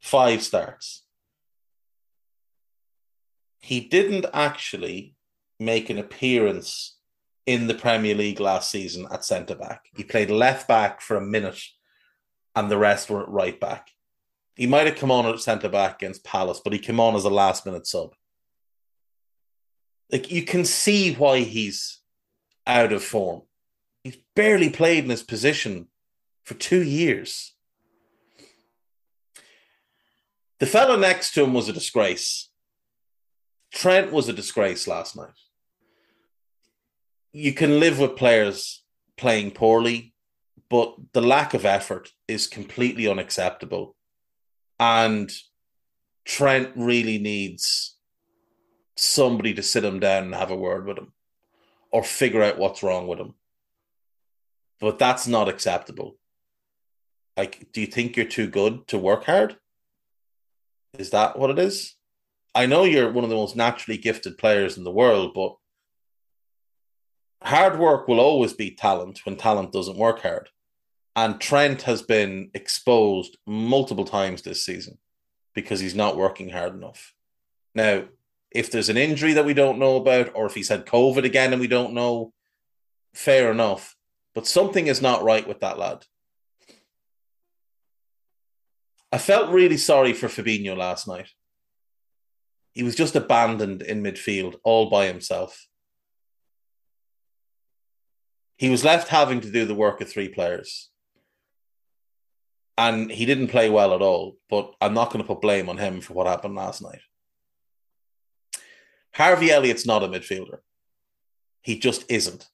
Five 0.00 0.42
starts. 0.42 1.04
He 3.60 3.80
didn't 3.80 4.26
actually 4.34 5.14
make 5.58 5.88
an 5.88 5.98
appearance 5.98 6.96
in 7.46 7.66
the 7.66 7.74
Premier 7.74 8.14
League 8.14 8.40
last 8.40 8.70
season 8.70 9.06
at 9.10 9.24
centre 9.24 9.54
back. 9.54 9.86
He 9.94 10.04
played 10.04 10.30
left 10.30 10.66
back 10.66 11.00
for 11.00 11.16
a 11.16 11.24
minute, 11.24 11.60
and 12.56 12.70
the 12.70 12.78
rest 12.78 13.10
were 13.10 13.22
at 13.22 13.28
right 13.28 13.58
back. 13.58 13.90
He 14.56 14.66
might 14.66 14.86
have 14.86 14.96
come 14.96 15.10
on 15.10 15.26
at 15.26 15.40
centre 15.40 15.68
back 15.68 15.96
against 15.96 16.24
Palace, 16.24 16.60
but 16.62 16.72
he 16.72 16.78
came 16.78 17.00
on 17.00 17.16
as 17.16 17.24
a 17.24 17.30
last 17.30 17.66
minute 17.66 17.86
sub. 17.86 18.14
Like 20.10 20.30
you 20.30 20.42
can 20.42 20.64
see 20.64 21.14
why 21.14 21.40
he's 21.40 22.00
out 22.66 22.92
of 22.92 23.02
form. 23.02 23.42
He's 24.02 24.18
barely 24.36 24.70
played 24.70 25.04
in 25.04 25.10
his 25.10 25.22
position 25.22 25.88
for 26.44 26.54
two 26.54 26.82
years. 26.82 27.52
The 30.60 30.66
fellow 30.66 30.96
next 30.96 31.34
to 31.34 31.44
him 31.44 31.52
was 31.52 31.68
a 31.68 31.72
disgrace. 31.72 32.48
Trent 33.72 34.12
was 34.12 34.28
a 34.28 34.32
disgrace 34.32 34.86
last 34.86 35.16
night. 35.16 35.34
You 37.36 37.52
can 37.52 37.80
live 37.80 37.98
with 37.98 38.14
players 38.14 38.84
playing 39.16 39.50
poorly, 39.50 40.14
but 40.70 40.94
the 41.14 41.20
lack 41.20 41.52
of 41.52 41.64
effort 41.64 42.12
is 42.28 42.46
completely 42.46 43.08
unacceptable. 43.08 43.96
And 44.78 45.32
Trent 46.24 46.70
really 46.76 47.18
needs 47.18 47.96
somebody 48.96 49.52
to 49.54 49.64
sit 49.64 49.84
him 49.84 49.98
down 49.98 50.22
and 50.22 50.34
have 50.36 50.52
a 50.52 50.56
word 50.56 50.86
with 50.86 50.96
him 50.96 51.12
or 51.90 52.04
figure 52.04 52.40
out 52.40 52.56
what's 52.56 52.84
wrong 52.84 53.08
with 53.08 53.18
him. 53.18 53.34
But 54.78 55.00
that's 55.00 55.26
not 55.26 55.48
acceptable. 55.48 56.16
Like, 57.36 57.66
do 57.72 57.80
you 57.80 57.88
think 57.88 58.16
you're 58.16 58.26
too 58.26 58.46
good 58.46 58.86
to 58.88 58.96
work 58.96 59.24
hard? 59.24 59.56
Is 61.00 61.10
that 61.10 61.36
what 61.36 61.50
it 61.50 61.58
is? 61.58 61.96
I 62.54 62.66
know 62.66 62.84
you're 62.84 63.10
one 63.10 63.24
of 63.24 63.30
the 63.30 63.36
most 63.36 63.56
naturally 63.56 63.98
gifted 63.98 64.38
players 64.38 64.78
in 64.78 64.84
the 64.84 64.92
world, 64.92 65.34
but 65.34 65.56
hard 67.44 67.78
work 67.78 68.08
will 68.08 68.20
always 68.20 68.52
beat 68.52 68.78
talent 68.78 69.20
when 69.24 69.36
talent 69.36 69.72
doesn't 69.72 69.98
work 69.98 70.22
hard. 70.22 70.48
And 71.16 71.40
Trent 71.40 71.82
has 71.82 72.02
been 72.02 72.50
exposed 72.54 73.36
multiple 73.46 74.04
times 74.04 74.42
this 74.42 74.64
season 74.64 74.98
because 75.54 75.78
he's 75.78 75.94
not 75.94 76.16
working 76.16 76.50
hard 76.50 76.74
enough. 76.74 77.14
Now, 77.74 78.04
if 78.50 78.70
there's 78.70 78.88
an 78.88 78.96
injury 78.96 79.34
that 79.34 79.44
we 79.44 79.54
don't 79.54 79.78
know 79.78 79.96
about, 79.96 80.32
or 80.34 80.46
if 80.46 80.54
he's 80.54 80.68
had 80.68 80.86
COVID 80.86 81.24
again 81.24 81.52
and 81.52 81.60
we 81.60 81.68
don't 81.68 81.94
know, 81.94 82.32
fair 83.12 83.50
enough. 83.50 83.96
But 84.34 84.46
something 84.46 84.86
is 84.86 85.00
not 85.00 85.22
right 85.22 85.46
with 85.46 85.60
that 85.60 85.78
lad. 85.78 86.04
I 89.12 89.18
felt 89.18 89.50
really 89.50 89.76
sorry 89.76 90.12
for 90.12 90.26
Fabinho 90.26 90.76
last 90.76 91.06
night. 91.06 91.28
He 92.72 92.82
was 92.82 92.96
just 92.96 93.14
abandoned 93.14 93.82
in 93.82 94.02
midfield 94.02 94.56
all 94.64 94.90
by 94.90 95.06
himself. 95.06 95.68
He 98.56 98.70
was 98.70 98.84
left 98.84 99.08
having 99.08 99.40
to 99.40 99.50
do 99.50 99.64
the 99.64 99.74
work 99.74 100.00
of 100.00 100.08
three 100.08 100.28
players. 100.28 100.90
And 102.76 103.10
he 103.10 103.24
didn't 103.24 103.48
play 103.48 103.70
well 103.70 103.94
at 103.94 104.02
all, 104.02 104.36
but 104.50 104.72
I'm 104.80 104.94
not 104.94 105.10
going 105.10 105.22
to 105.22 105.28
put 105.28 105.40
blame 105.40 105.68
on 105.68 105.78
him 105.78 106.00
for 106.00 106.14
what 106.14 106.26
happened 106.26 106.54
last 106.54 106.82
night. 106.82 107.00
Harvey 109.14 109.50
Elliott's 109.50 109.86
not 109.86 110.02
a 110.02 110.08
midfielder. 110.08 110.58
He 111.62 111.78
just 111.78 112.04
isn't. 112.10 112.48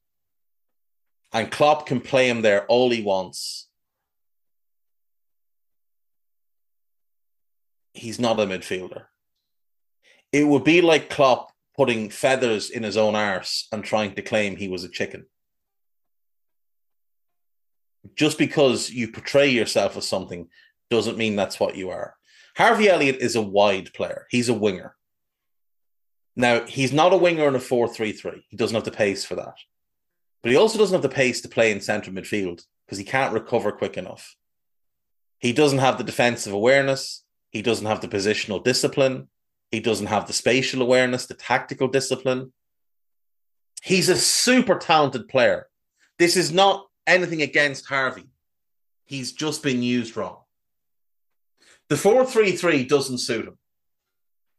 And 1.33 1.51
Klopp 1.51 1.87
can 1.87 2.01
play 2.01 2.29
him 2.29 2.43
there 2.43 2.67
all 2.67 2.91
he 2.91 3.03
wants. 3.03 3.69
He's 7.95 8.19
not 8.19 8.41
a 8.41 8.47
midfielder. 8.47 9.05
It 10.33 10.47
would 10.47 10.65
be 10.65 10.81
like 10.81 11.11
Klopp 11.11 11.51
putting 11.77 12.11
feathers 12.11 12.69
in 12.69 12.83
his 12.83 12.97
own 12.97 13.15
arse 13.15 13.67
and 13.73 13.83
trying 13.83 14.15
to 14.15 14.23
claim 14.23 14.57
he 14.57 14.69
was 14.69 14.85
a 14.85 14.89
chicken. 14.89 15.27
Just 18.17 18.39
because 18.39 18.91
you 18.91 19.13
portray 19.13 19.49
yourself 19.49 19.97
as 19.97 20.09
something 20.09 20.49
doesn't 20.91 21.19
mean 21.19 21.37
that's 21.37 21.61
what 21.61 21.77
you 21.77 21.91
are. 21.91 22.17
Harvey 22.57 22.89
Elliott 22.89 23.17
is 23.17 23.37
a 23.37 23.43
wide 23.43 23.93
player. 23.95 24.27
He's 24.31 24.49
a 24.49 24.55
winger. 24.55 24.97
Now, 26.37 26.65
he's 26.65 26.93
not 26.93 27.13
a 27.13 27.17
winger 27.17 27.49
in 27.49 27.55
a 27.55 27.61
4 27.61 27.89
3 27.89 28.13
3. 28.13 28.45
He 28.49 28.57
doesn't 28.57 28.75
have 28.75 28.85
the 28.85 28.91
pace 28.91 29.25
for 29.25 29.35
that. 29.37 29.55
But 30.43 30.53
he 30.53 30.57
also 30.57 30.79
doesn't 30.79 30.95
have 30.95 31.03
the 31.03 31.15
pace 31.15 31.41
to 31.43 31.49
play 31.49 31.71
in 31.71 31.81
central 31.81 32.15
midfield 32.15 32.63
because 32.87 32.99
he 32.99 33.05
can't 33.05 33.35
recover 33.35 33.73
quick 33.73 33.97
enough. 33.97 34.37
He 35.39 35.53
doesn't 35.53 35.79
have 35.79 35.99
the 35.99 36.05
defensive 36.05 36.53
awareness. 36.53 37.25
He 37.51 37.63
doesn't 37.63 37.87
have 37.87 38.01
the 38.01 38.09
positional 38.09 38.63
discipline. 38.63 39.29
He 39.71 39.81
doesn't 39.81 40.07
have 40.07 40.27
the 40.27 40.33
spatial 40.33 40.83
awareness, 40.83 41.27
the 41.27 41.35
tactical 41.35 41.89
discipline. 41.89 42.53
He's 43.83 44.09
a 44.09 44.17
super 44.17 44.77
talented 44.77 45.29
player. 45.29 45.69
This 46.19 46.37
is 46.37 46.53
not 46.53 46.87
anything 47.11 47.43
against 47.43 47.87
Harvey. 47.87 48.29
He's 49.05 49.33
just 49.33 49.63
been 49.63 49.83
used 49.83 50.17
wrong. 50.17 50.39
The 51.89 51.97
4 51.97 52.25
3 52.25 52.53
3 52.53 52.85
doesn't 52.85 53.19
suit 53.19 53.47
him. 53.47 53.59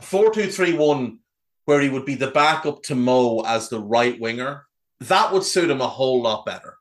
4 0.02 0.34
2 0.34 0.48
3 0.48 0.74
1, 0.74 1.20
where 1.66 1.80
he 1.80 1.90
would 1.90 2.06
be 2.06 2.16
the 2.16 2.32
backup 2.32 2.84
to 2.84 2.96
Mo 2.96 3.42
as 3.46 3.70
the 3.70 3.80
right 3.80 4.20
winger, 4.20 4.66
that 5.00 5.32
would 5.32 5.44
suit 5.44 5.70
him 5.70 5.82
a 5.82 5.88
whole 5.88 6.22
lot 6.22 6.46
better. 6.46 6.78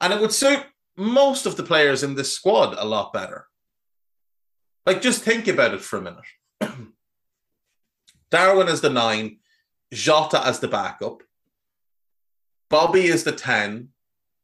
And 0.00 0.12
it 0.12 0.20
would 0.20 0.32
suit 0.32 0.62
most 0.96 1.46
of 1.46 1.56
the 1.56 1.62
players 1.62 2.02
in 2.02 2.14
this 2.14 2.34
squad 2.34 2.76
a 2.78 2.84
lot 2.84 3.12
better. 3.12 3.46
Like, 4.84 5.00
just 5.00 5.22
think 5.22 5.48
about 5.48 5.74
it 5.74 5.80
for 5.80 5.98
a 5.98 6.02
minute. 6.02 6.28
Darwin 8.30 8.68
is 8.68 8.82
the 8.82 8.90
nine, 8.90 9.38
Jota 9.92 10.46
as 10.46 10.60
the 10.60 10.68
backup, 10.68 11.22
Bobby 12.68 13.06
is 13.06 13.22
the 13.22 13.32
10, 13.32 13.90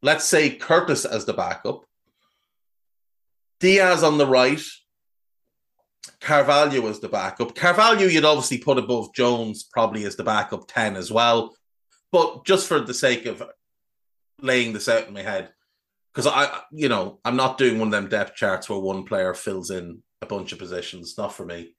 let's 0.02 0.24
say 0.24 0.50
Curtis 0.50 1.04
as 1.04 1.24
the 1.24 1.32
backup, 1.32 1.84
Diaz 3.60 4.02
on 4.02 4.18
the 4.18 4.26
right, 4.26 4.60
Carvalho 6.20 6.86
as 6.88 7.00
the 7.00 7.08
backup. 7.08 7.54
Carvalho, 7.54 8.06
you'd 8.06 8.24
obviously 8.24 8.58
put 8.58 8.78
above 8.78 9.14
Jones, 9.14 9.62
probably 9.62 10.04
as 10.04 10.16
the 10.16 10.24
backup 10.24 10.66
10 10.66 10.96
as 10.96 11.12
well. 11.12 11.54
But 12.10 12.44
just 12.44 12.66
for 12.66 12.80
the 12.80 12.94
sake 12.94 13.26
of 13.26 13.42
laying 14.40 14.72
this 14.72 14.88
out 14.88 15.06
in 15.06 15.14
my 15.14 15.22
head, 15.22 15.50
because 16.12 16.26
I, 16.26 16.60
you 16.72 16.88
know, 16.88 17.20
I'm 17.24 17.36
not 17.36 17.56
doing 17.56 17.78
one 17.78 17.88
of 17.88 17.92
them 17.92 18.08
depth 18.08 18.34
charts 18.34 18.68
where 18.68 18.78
one 18.78 19.04
player 19.04 19.32
fills 19.32 19.70
in 19.70 20.02
a 20.20 20.26
bunch 20.26 20.52
of 20.52 20.58
positions. 20.58 21.16
Not 21.16 21.32
for 21.32 21.46
me. 21.46 21.74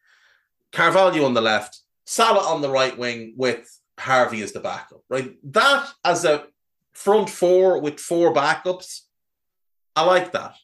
Carvalho 0.71 1.25
on 1.25 1.33
the 1.33 1.41
left, 1.41 1.79
Salah 2.05 2.51
on 2.53 2.61
the 2.61 2.69
right 2.69 2.97
wing 2.97 3.35
with 3.37 3.69
Harvey 3.99 4.41
as 4.41 4.53
the 4.53 4.59
backup, 4.59 5.01
right? 5.09 5.35
That 5.51 5.87
as 6.03 6.25
a 6.25 6.45
front 6.93 7.29
four 7.29 7.79
with 7.81 7.99
four 7.99 8.33
backups, 8.33 9.01
I 9.95 10.05
like 10.05 10.31
that. 10.31 10.55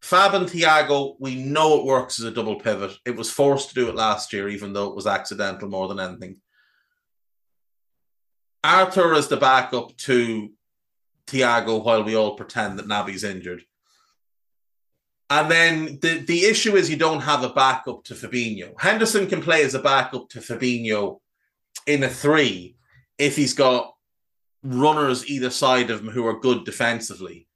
Fab 0.00 0.34
and 0.34 0.46
Thiago, 0.46 1.14
we 1.20 1.36
know 1.36 1.78
it 1.78 1.84
works 1.84 2.18
as 2.18 2.24
a 2.24 2.30
double 2.32 2.58
pivot. 2.58 2.92
It 3.06 3.16
was 3.16 3.30
forced 3.30 3.68
to 3.68 3.74
do 3.74 3.88
it 3.88 3.94
last 3.94 4.32
year, 4.32 4.48
even 4.48 4.72
though 4.72 4.88
it 4.88 4.96
was 4.96 5.06
accidental 5.06 5.68
more 5.68 5.86
than 5.86 6.00
anything. 6.00 6.38
Arthur 8.64 9.14
is 9.14 9.28
the 9.28 9.36
backup 9.36 9.96
to 9.98 10.50
Thiago 11.26 11.84
while 11.84 12.02
we 12.02 12.16
all 12.16 12.34
pretend 12.34 12.78
that 12.78 12.88
Naby's 12.88 13.24
injured. 13.24 13.62
And 15.30 15.50
then 15.50 15.98
the, 16.02 16.18
the 16.18 16.44
issue 16.44 16.76
is 16.76 16.90
you 16.90 16.96
don't 16.96 17.20
have 17.20 17.42
a 17.42 17.48
backup 17.48 18.04
to 18.04 18.14
Fabinho. 18.14 18.78
Henderson 18.78 19.28
can 19.28 19.40
play 19.40 19.64
as 19.64 19.74
a 19.74 19.78
backup 19.78 20.28
to 20.30 20.40
Fabinho 20.40 21.20
in 21.86 22.02
a 22.02 22.08
three 22.08 22.76
if 23.18 23.36
he's 23.36 23.54
got 23.54 23.91
runners 24.62 25.28
either 25.28 25.50
side 25.50 25.90
of 25.90 26.00
him 26.00 26.08
who 26.08 26.26
are 26.26 26.38
good 26.38 26.64
defensively. 26.64 27.48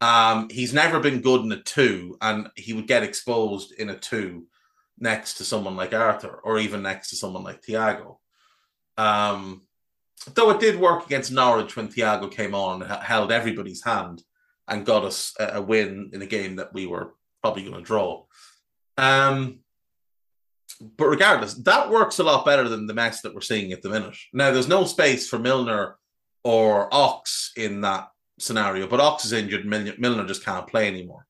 Um, 0.00 0.48
he's 0.50 0.74
never 0.74 1.00
been 1.00 1.20
good 1.20 1.42
in 1.42 1.52
a 1.52 1.62
two, 1.62 2.16
and 2.20 2.48
he 2.56 2.72
would 2.72 2.86
get 2.86 3.02
exposed 3.02 3.72
in 3.72 3.90
a 3.90 3.98
two 3.98 4.46
next 4.98 5.34
to 5.34 5.44
someone 5.44 5.76
like 5.76 5.94
Arthur, 5.94 6.40
or 6.44 6.58
even 6.58 6.82
next 6.82 7.10
to 7.10 7.16
someone 7.16 7.42
like 7.42 7.62
Thiago. 7.62 8.18
Um, 8.96 9.62
though 10.34 10.50
it 10.50 10.60
did 10.60 10.78
work 10.78 11.06
against 11.06 11.32
Norwich 11.32 11.76
when 11.76 11.88
Thiago 11.88 12.30
came 12.30 12.54
on 12.54 12.82
and 12.82 12.90
held 12.90 13.32
everybody's 13.32 13.82
hand 13.82 14.22
and 14.68 14.86
got 14.86 15.04
us 15.04 15.34
a, 15.38 15.60
win 15.60 16.10
in 16.12 16.22
a 16.22 16.26
game 16.26 16.56
that 16.56 16.72
we 16.72 16.86
were 16.86 17.14
probably 17.42 17.62
going 17.62 17.74
to 17.74 17.82
draw. 17.82 18.24
Um, 18.96 19.60
but 20.96 21.08
regardless, 21.08 21.54
that 21.54 21.90
works 21.90 22.18
a 22.18 22.24
lot 22.24 22.46
better 22.46 22.68
than 22.68 22.86
the 22.86 22.94
mess 22.94 23.20
that 23.22 23.34
we're 23.34 23.40
seeing 23.40 23.72
at 23.72 23.82
the 23.82 23.90
minute. 23.90 24.16
Now, 24.32 24.50
there's 24.50 24.68
no 24.68 24.84
space 24.84 25.28
for 25.28 25.38
Milner 25.38 25.96
or 26.44 26.92
Ox 26.92 27.52
in 27.56 27.80
that 27.80 28.08
scenario, 28.38 28.86
but 28.86 29.00
Ox 29.00 29.24
is 29.24 29.32
injured. 29.32 29.66
Milner 29.66 30.26
just 30.26 30.44
can't 30.44 30.66
play 30.66 30.86
anymore. 30.86 31.26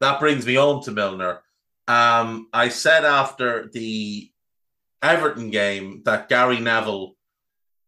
That 0.00 0.20
brings 0.20 0.46
me 0.46 0.56
on 0.56 0.82
to 0.84 0.92
Milner. 0.92 1.42
Um, 1.88 2.48
I 2.52 2.68
said 2.68 3.04
after 3.04 3.68
the 3.72 4.30
Everton 5.02 5.50
game 5.50 6.02
that 6.04 6.28
Gary 6.28 6.60
Neville 6.60 7.14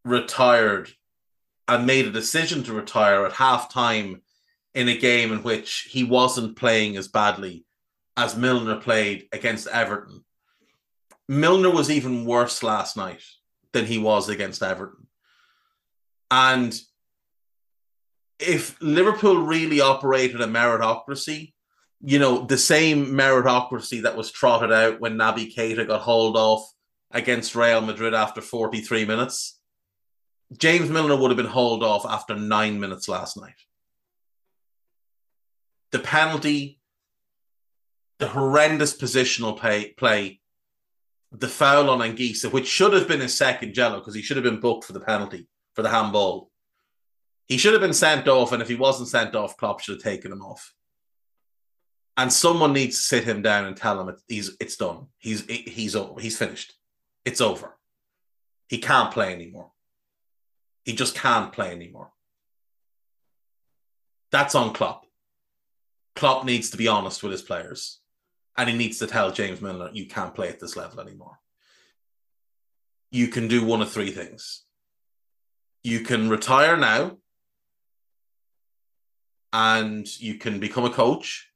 retired 0.03 0.91
and 1.67 1.85
made 1.87 2.05
a 2.05 2.11
decision 2.11 2.63
to 2.63 2.73
retire 2.73 3.25
at 3.25 3.33
halftime 3.33 4.21
in 4.73 4.89
a 4.89 4.97
game 4.97 5.31
in 5.31 5.41
which 5.41 5.87
he 5.89 6.03
wasn't 6.03 6.57
playing 6.57 6.97
as 6.97 7.07
badly 7.07 7.65
as 8.17 8.37
Milner 8.37 8.79
played 8.79 9.27
against 9.31 9.67
Everton. 9.67 10.23
Milner 11.27 11.71
was 11.71 11.89
even 11.89 12.25
worse 12.25 12.61
last 12.61 12.97
night 12.97 13.23
than 13.71 13.85
he 13.85 13.97
was 13.97 14.29
against 14.29 14.61
Everton. 14.61 15.07
And 16.31 16.77
if 18.39 18.81
Liverpool 18.81 19.37
really 19.37 19.81
operated 19.81 20.41
a 20.41 20.47
meritocracy, 20.47 21.53
you 22.01 22.19
know, 22.19 22.45
the 22.45 22.57
same 22.57 23.07
meritocracy 23.07 24.03
that 24.03 24.17
was 24.17 24.31
trotted 24.31 24.71
out 24.71 24.99
when 24.99 25.17
Naby 25.17 25.55
Keita 25.55 25.87
got 25.87 26.01
hauled 26.01 26.37
off 26.37 26.71
against 27.11 27.55
Real 27.55 27.81
Madrid 27.81 28.13
after 28.13 28.41
43 28.41 29.05
minutes, 29.05 29.59
James 30.57 30.89
Milner 30.89 31.15
would 31.15 31.31
have 31.31 31.37
been 31.37 31.45
hauled 31.45 31.83
off 31.83 32.05
after 32.05 32.35
nine 32.35 32.79
minutes 32.79 33.07
last 33.07 33.37
night. 33.37 33.55
The 35.91 35.99
penalty, 35.99 36.79
the 38.19 38.27
horrendous 38.27 38.95
positional 38.95 39.57
play, 39.57 39.93
play 39.97 40.41
the 41.31 41.47
foul 41.47 41.89
on 41.89 41.99
Anguissa, 41.99 42.51
which 42.51 42.67
should 42.67 42.93
have 42.93 43.07
been 43.07 43.21
his 43.21 43.35
second 43.35 43.75
yellow 43.75 43.99
because 43.99 44.15
he 44.15 44.21
should 44.21 44.37
have 44.37 44.43
been 44.43 44.59
booked 44.59 44.83
for 44.83 44.93
the 44.93 44.99
penalty 44.99 45.47
for 45.75 45.81
the 45.81 45.89
handball. 45.89 46.51
He 47.45 47.57
should 47.57 47.73
have 47.73 47.81
been 47.81 47.93
sent 47.93 48.27
off, 48.27 48.51
and 48.51 48.61
if 48.61 48.67
he 48.67 48.75
wasn't 48.75 49.09
sent 49.09 49.35
off, 49.35 49.57
Klopp 49.57 49.79
should 49.79 49.95
have 49.95 50.03
taken 50.03 50.31
him 50.31 50.41
off. 50.41 50.73
And 52.17 52.31
someone 52.31 52.73
needs 52.73 52.97
to 52.97 53.03
sit 53.03 53.23
him 53.25 53.41
down 53.41 53.65
and 53.65 53.75
tell 53.75 53.99
him 53.99 54.09
it, 54.09 54.15
he's 54.27 54.55
it's 54.59 54.77
done. 54.77 55.07
He's 55.19 55.45
he's. 55.45 55.95
He's 56.19 56.37
finished. 56.37 56.73
It's 57.25 57.41
over. 57.41 57.77
He 58.67 58.77
can't 58.77 59.11
play 59.11 59.33
anymore. 59.33 59.71
He 60.83 60.93
just 60.93 61.15
can't 61.15 61.51
play 61.51 61.71
anymore. 61.71 62.11
That's 64.31 64.55
on 64.55 64.73
Klopp. 64.73 65.05
Klopp 66.15 66.45
needs 66.45 66.69
to 66.71 66.77
be 66.77 66.87
honest 66.87 67.21
with 67.21 67.31
his 67.31 67.41
players. 67.41 67.99
And 68.57 68.69
he 68.69 68.75
needs 68.75 68.99
to 68.99 69.07
tell 69.07 69.31
James 69.31 69.61
Milner, 69.61 69.89
you 69.93 70.07
can't 70.07 70.33
play 70.33 70.47
at 70.47 70.59
this 70.59 70.77
level 70.77 71.01
anymore. 71.01 71.39
You 73.11 73.27
can 73.27 73.47
do 73.47 73.65
one 73.65 73.81
of 73.81 73.91
three 73.91 74.11
things. 74.11 74.64
You 75.85 75.99
can 75.99 76.29
retire 76.29 76.77
now 76.77 77.17
and 79.53 80.07
you 80.19 80.39
can 80.39 80.59
become 80.59 80.83
a 80.83 80.89
coach 80.89 81.47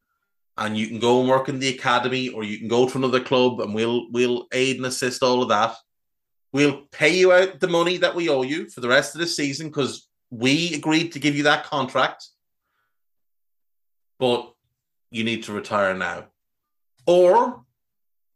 and 0.56 0.78
you 0.78 0.86
can 0.86 1.00
go 1.00 1.20
and 1.20 1.28
work 1.28 1.50
in 1.50 1.58
the 1.58 1.70
academy 1.70 2.30
or 2.30 2.44
you 2.44 2.60
can 2.60 2.68
go 2.68 2.88
to 2.88 2.96
another 3.00 3.22
club 3.22 3.60
and 3.60 3.74
we'll 3.74 4.06
we'll 4.12 4.46
aid 4.54 4.78
and 4.78 4.86
assist 4.86 5.24
all 5.24 5.42
of 5.42 5.50
that. 5.50 5.76
We'll 6.54 6.84
pay 6.92 7.18
you 7.18 7.34
out 7.34 7.60
the 7.60 7.68
money 7.68 7.98
that 7.98 8.14
we 8.14 8.30
owe 8.30 8.44
you 8.44 8.70
for 8.70 8.82
the 8.82 8.88
rest 8.88 9.16
of 9.16 9.20
the 9.20 9.26
season 9.26 9.70
because 9.70 10.08
we 10.30 10.76
agreed 10.76 11.14
to 11.14 11.20
give 11.20 11.36
you 11.36 11.44
that 11.46 11.66
contract. 11.66 12.28
But 14.20 14.54
you 15.10 15.24
need 15.24 15.46
to 15.46 15.54
retire 15.54 15.96
now. 15.96 16.26
Or 17.08 17.64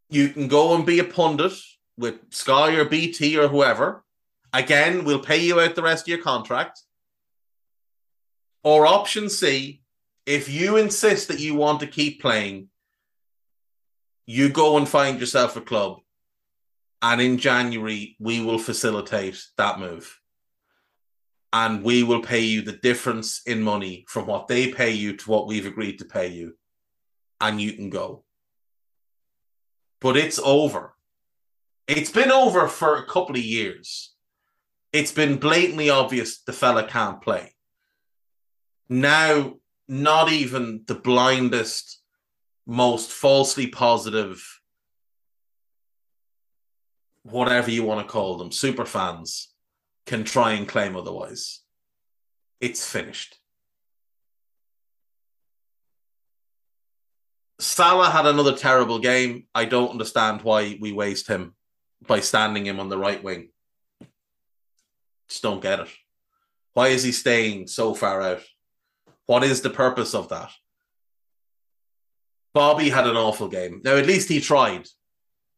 you 0.10 0.30
can 0.30 0.48
go 0.48 0.74
and 0.74 0.88
be 0.88 0.98
a 0.98 1.04
pundit 1.04 1.54
with 2.00 2.16
Sky 2.32 2.78
or 2.78 2.86
BT 2.86 3.38
or 3.38 3.48
whoever. 3.48 4.04
Again, 4.54 5.04
we'll 5.04 5.20
pay 5.20 5.38
you 5.38 5.60
out 5.60 5.76
the 5.76 5.82
rest 5.82 6.06
of 6.06 6.10
your 6.10 6.22
contract. 6.22 6.82
Or 8.64 8.86
option 8.86 9.30
C, 9.30 9.82
if 10.26 10.50
you 10.50 10.78
insist 10.78 11.28
that 11.28 11.40
you 11.40 11.56
want 11.56 11.80
to 11.82 11.88
keep 11.88 12.22
playing, 12.22 12.70
you 14.26 14.50
go 14.50 14.78
and 14.78 14.88
find 14.88 15.20
yourself 15.20 15.58
a 15.58 15.62
club. 15.62 16.00
And 17.02 17.20
in 17.20 17.38
January, 17.38 18.16
we 18.20 18.42
will 18.42 18.60
facilitate 18.60 19.44
that 19.58 19.80
move. 19.80 20.20
And 21.52 21.84
we 21.84 22.04
will 22.04 22.22
pay 22.22 22.40
you 22.40 22.62
the 22.62 22.72
difference 22.72 23.42
in 23.46 23.62
money 23.62 24.06
from 24.08 24.28
what 24.28 24.48
they 24.48 24.72
pay 24.72 24.92
you 24.92 25.18
to 25.18 25.30
what 25.30 25.48
we've 25.48 25.66
agreed 25.66 26.00
to 26.00 26.06
pay 26.06 26.28
you. 26.28 26.56
And 27.42 27.60
you 27.60 27.74
can 27.74 27.90
go 27.90 28.24
but 30.04 30.18
it's 30.18 30.38
over. 30.44 30.94
It's 31.88 32.12
been 32.12 32.30
over 32.30 32.68
for 32.68 32.98
a 32.98 33.06
couple 33.06 33.38
of 33.38 33.42
years. 33.42 34.13
It's 34.94 35.12
been 35.12 35.38
blatantly 35.38 35.90
obvious 35.90 36.42
the 36.44 36.54
fella 36.54 36.88
can't 36.88 37.20
play. 37.20 37.52
Now, 38.88 39.56
not 39.88 40.32
even 40.32 40.84
the 40.86 40.94
blindest, 40.94 42.00
most 42.68 43.12
falsely 43.12 43.68
positive, 43.68 44.62
whatever 47.24 47.72
you 47.72 47.84
want 47.84 48.06
to 48.06 48.12
call 48.12 48.38
them, 48.38 48.52
super 48.52 48.86
fans 48.86 49.52
can 50.06 50.24
try 50.24 50.52
and 50.52 50.68
claim 50.68 50.96
otherwise. 50.96 51.62
It's 52.62 52.88
finished. 52.88 53.38
Salah 57.60 58.12
had 58.12 58.28
another 58.28 58.56
terrible 58.56 59.00
game. 59.00 59.48
I 59.56 59.66
don't 59.66 59.92
understand 59.92 60.44
why 60.44 60.78
we 60.80 60.92
waste 60.92 61.28
him 61.28 61.56
by 62.06 62.20
standing 62.20 62.68
him 62.68 62.80
on 62.80 62.90
the 62.90 62.98
right 62.98 63.24
wing. 63.24 63.53
Just 65.30 65.44
don't 65.44 65.62
get 65.62 65.80
it. 65.80 65.90
Why 66.74 66.88
is 66.88 67.04
he 67.04 67.12
staying 67.12 67.68
so 67.68 67.94
far 67.94 68.22
out? 68.22 68.44
What 69.26 69.44
is 69.44 69.62
the 69.62 69.70
purpose 69.70 70.14
of 70.14 70.30
that? 70.30 70.52
Bobby 72.54 72.90
had 72.90 73.08
an 73.08 73.16
awful 73.16 73.48
game. 73.48 73.82
Now, 73.84 73.96
at 73.96 74.06
least 74.06 74.30
he 74.30 74.40
tried. 74.40 74.88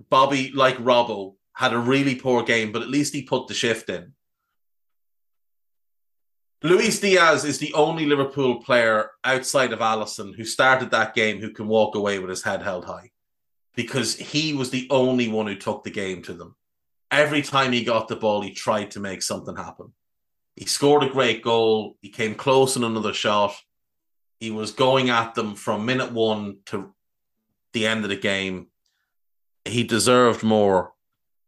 Bobby, 0.10 0.52
like 0.54 0.78
Robbo, 0.78 1.36
had 1.54 1.74
a 1.74 1.80
really 1.80 2.16
poor 2.16 2.44
game, 2.44 2.72
but 2.72 2.82
at 2.82 2.90
least 2.90 3.14
he 3.14 3.24
put 3.24 3.48
the 3.48 3.54
shift 3.54 3.90
in. 3.90 4.14
Luis 6.64 7.00
Diaz 7.00 7.46
is 7.46 7.60
the 7.60 7.74
only 7.74 8.06
Liverpool 8.06 8.62
player 8.64 9.12
outside 9.24 9.72
of 9.72 9.80
Alisson 9.80 10.36
who 10.36 10.44
started 10.44 10.92
that 10.92 11.14
game 11.14 11.40
who 11.40 11.52
can 11.52 11.68
walk 11.68 11.96
away 11.96 12.18
with 12.20 12.30
his 12.30 12.44
head 12.44 12.64
held 12.64 12.86
high 12.86 13.12
because 13.76 14.16
he 14.16 14.54
was 14.54 14.70
the 14.70 14.88
only 14.90 15.28
one 15.28 15.48
who 15.48 15.56
took 15.56 15.84
the 15.84 15.92
game 15.92 16.24
to 16.24 16.34
them. 16.34 16.56
Every 17.16 17.42
time 17.42 17.72
he 17.72 17.86
got 17.86 18.10
the 18.10 18.18
ball, 18.18 18.42
he 18.42 18.52
tried 18.52 18.92
to 18.92 19.00
make 19.00 19.22
something 19.22 19.56
happen. 19.56 19.94
He 20.58 20.66
scored 20.66 21.04
a 21.04 21.10
great 21.10 21.42
goal. 21.42 21.96
He 22.02 22.10
came 22.10 22.36
close 22.36 22.76
in 22.76 22.84
another 22.84 23.14
shot. 23.14 23.56
He 24.42 24.52
was 24.52 24.72
going 24.72 25.10
at 25.10 25.34
them 25.34 25.56
from 25.56 25.86
minute 25.86 26.12
one 26.12 26.58
to 26.66 26.94
the 27.72 27.88
end 27.88 28.04
of 28.04 28.10
the 28.10 28.18
game. 28.18 28.68
He 29.64 29.86
deserved 29.86 30.44
more 30.44 30.92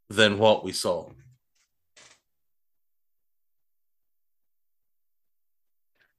than 0.10 0.40
what 0.40 0.64
we 0.64 0.72
saw. 0.72 1.10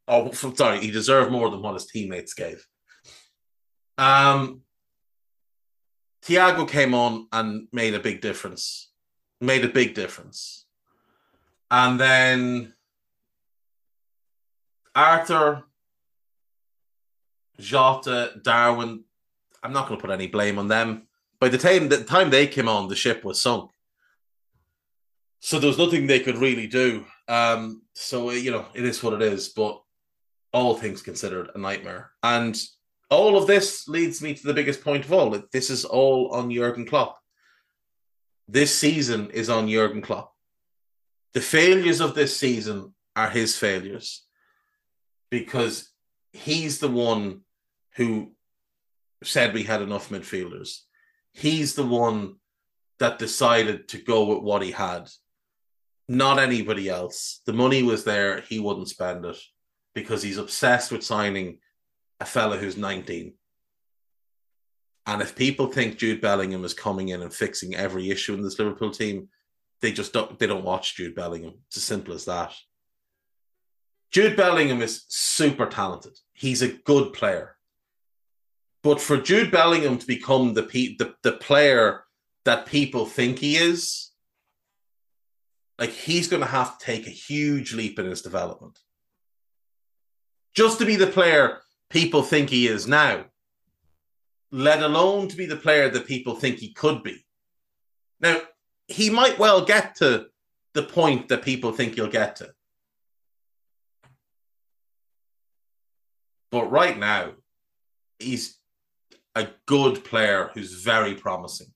Oh, 0.07 0.31
sorry, 0.33 0.81
he 0.81 0.91
deserved 0.91 1.33
more 1.33 1.49
than 1.49 1.63
what 1.63 1.73
his 1.73 1.87
teammates 1.87 2.35
gave. 2.35 2.67
Um, 3.97 4.61
Thiago 6.23 6.69
came 6.69 6.93
on 6.93 7.29
and 7.33 7.69
made 7.73 7.95
a 7.95 8.01
big 8.01 8.21
difference. 8.21 8.88
Made 9.41 9.65
a 9.65 9.69
big 9.69 9.95
difference. 9.95 10.65
And 11.71 12.01
then 12.01 12.75
Arthur, 14.95 15.65
Jota, 17.59 18.33
Darwin, 18.43 19.05
I'm 19.63 19.73
not 19.73 19.89
going 19.89 19.99
to 19.99 20.07
put 20.07 20.13
any 20.13 20.27
blame 20.27 20.59
on 20.59 20.69
them. 20.69 21.07
By 21.41 21.49
the 21.49 21.59
time 21.59 21.89
the 21.89 22.03
time 22.03 22.31
they 22.31 22.47
came 22.47 22.69
on, 22.69 22.89
the 22.89 22.97
ship 22.97 23.25
was 23.25 23.41
sunk. 23.41 23.71
So 25.41 25.59
there 25.59 25.69
was 25.69 25.79
nothing 25.79 26.07
they 26.07 26.21
could 26.21 26.39
really 26.39 26.67
do. 26.67 27.05
Um, 27.29 27.83
so 27.93 28.31
you 28.31 28.51
know, 28.51 28.67
it 28.75 28.85
is 28.85 29.03
what 29.03 29.15
it 29.15 29.23
is. 29.23 29.51
But 29.51 29.81
all 30.53 30.75
things 30.75 31.03
considered, 31.03 31.51
a 31.55 31.59
nightmare. 31.59 32.11
And 32.23 32.59
all 33.11 33.37
of 33.37 33.47
this 33.47 33.87
leads 33.89 34.21
me 34.21 34.35
to 34.35 34.47
the 34.47 34.55
biggest 34.55 34.83
point 34.83 35.05
of 35.05 35.13
all. 35.13 35.31
This 35.53 35.71
is 35.71 35.85
all 35.85 36.31
on 36.33 36.51
Jurgen 36.51 36.87
Klopp. 36.87 37.18
This 38.49 38.75
season 38.75 39.31
is 39.31 39.51
on 39.51 39.69
Jurgen 39.69 40.01
Klopp. 40.01 40.33
The 41.35 41.43
failures 41.43 42.01
of 42.01 42.15
this 42.15 42.35
season 42.35 42.95
are 43.15 43.29
his 43.29 43.57
failures 43.57 44.25
because 45.31 45.91
he's 46.33 46.79
the 46.79 46.89
one 46.89 47.43
who 47.97 48.33
said 49.23 49.53
we 49.53 49.65
had 49.65 49.83
enough 49.83 50.09
midfielders. 50.09 50.81
He's 51.35 51.75
the 51.75 51.85
one 51.85 52.37
that 52.99 53.19
decided 53.19 53.89
to 53.89 53.99
go 53.99 54.25
with 54.25 54.43
what 54.43 54.63
he 54.63 54.71
had, 54.71 55.09
not 56.09 56.39
anybody 56.39 56.89
else. 56.89 57.43
The 57.45 57.53
money 57.53 57.83
was 57.83 58.05
there, 58.05 58.41
he 58.41 58.59
wouldn't 58.61 58.89
spend 58.89 59.27
it 59.27 59.39
because 59.95 60.23
he's 60.23 60.39
obsessed 60.39 60.91
with 60.91 61.05
signing 61.05 61.59
a 62.19 62.25
fella 62.25 62.57
who's 62.57 62.77
19. 62.79 63.35
And 65.09 65.23
if 65.23 65.35
people 65.35 65.69
think 65.69 65.97
Jude 65.97 66.21
Bellingham 66.21 66.67
is 66.67 66.75
coming 66.75 67.09
in 67.09 67.23
and 67.23 67.33
fixing 67.33 67.75
every 67.75 68.11
issue 68.11 68.35
in 68.35 68.43
this 68.43 68.59
Liverpool 68.59 68.91
team, 68.91 69.31
they 69.81 69.91
just 69.91 70.13
don't 70.13 70.39
they 70.39 70.47
don't 70.47 70.67
watch 70.67 70.97
Jude 70.97 71.15
Bellingham. 71.15 71.55
It's 71.69 71.79
as 71.79 71.85
simple 71.85 72.13
as 72.13 72.27
that. 72.27 72.53
Jude 74.11 74.37
Bellingham 74.37 74.83
is 74.83 75.07
super 75.09 75.65
talented. 75.65 76.13
He's 76.35 76.61
a 76.61 76.69
good 76.69 77.15
player. 77.15 77.57
But 78.83 79.01
for 79.01 79.17
Jude 79.17 79.51
Bellingham 79.51 79.97
to 79.97 80.07
become 80.07 80.53
the 80.53 80.63
the, 80.99 81.15
the 81.23 81.33
player 81.33 82.05
that 82.45 82.67
people 82.67 83.07
think 83.07 83.39
he 83.39 83.57
is, 83.57 84.11
like 85.79 85.91
he's 85.91 86.29
going 86.29 86.43
to 86.43 86.49
have 86.49 86.77
to 86.77 86.85
take 86.85 87.07
a 87.07 87.11
huge 87.11 87.73
leap 87.73 87.99
in 87.99 88.05
his 88.05 88.21
development. 88.21 88.79
Just 90.55 90.79
to 90.81 90.85
be 90.85 90.97
the 90.97 91.07
player 91.07 91.61
people 91.89 92.23
think 92.23 92.51
he 92.51 92.69
is 92.69 92.87
now, 92.87 93.25
let 94.51 94.83
alone 94.83 95.29
to 95.29 95.37
be 95.37 95.47
the 95.47 95.57
player 95.57 95.89
that 95.91 96.07
people 96.07 96.35
think 96.35 96.59
he 96.59 96.73
could 96.73 97.03
be. 97.03 97.25
Now, 98.21 98.41
he 98.87 99.11
might 99.11 99.39
well 99.39 99.65
get 99.65 99.97
to 99.97 100.27
the 100.75 100.83
point 100.83 101.29
that 101.29 101.43
people 101.43 101.73
think 101.73 101.95
he'll 101.95 102.09
get 102.09 102.37
to. 102.37 102.51
But 106.51 106.71
right 106.71 106.99
now, 106.99 107.33
he's 108.19 108.59
a 109.35 109.49
good 109.67 110.05
player 110.05 110.51
who's 110.55 110.73
very 110.73 111.15
promising. 111.15 111.69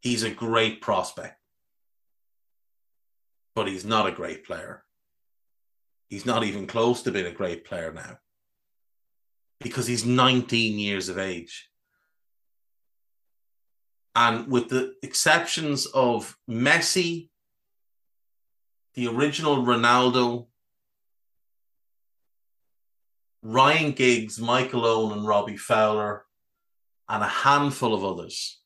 He's 0.00 0.22
a 0.22 0.30
great 0.30 0.80
prospect. 0.80 1.40
But 3.54 3.68
he's 3.68 3.84
not 3.84 4.06
a 4.06 4.12
great 4.12 4.44
player. 4.44 4.84
He's 6.08 6.26
not 6.26 6.44
even 6.44 6.66
close 6.66 7.02
to 7.02 7.10
being 7.10 7.26
a 7.26 7.32
great 7.32 7.64
player 7.64 7.92
now. 7.92 8.18
Because 9.60 9.86
he's 9.86 10.04
19 10.04 10.78
years 10.78 11.08
of 11.08 11.18
age. 11.18 11.70
And 14.16 14.50
with 14.50 14.70
the 14.70 14.94
exceptions 15.02 15.84
of 15.84 16.38
Messi, 16.48 17.28
the 18.94 19.08
original 19.08 19.58
Ronaldo, 19.58 20.46
Ryan 23.42 23.92
Giggs, 23.92 24.40
Michael 24.40 24.86
Owen, 24.86 25.18
and 25.18 25.28
Robbie 25.28 25.58
Fowler, 25.58 26.24
and 27.10 27.22
a 27.22 27.28
handful 27.28 27.92
of 27.92 28.04
others. 28.04 28.58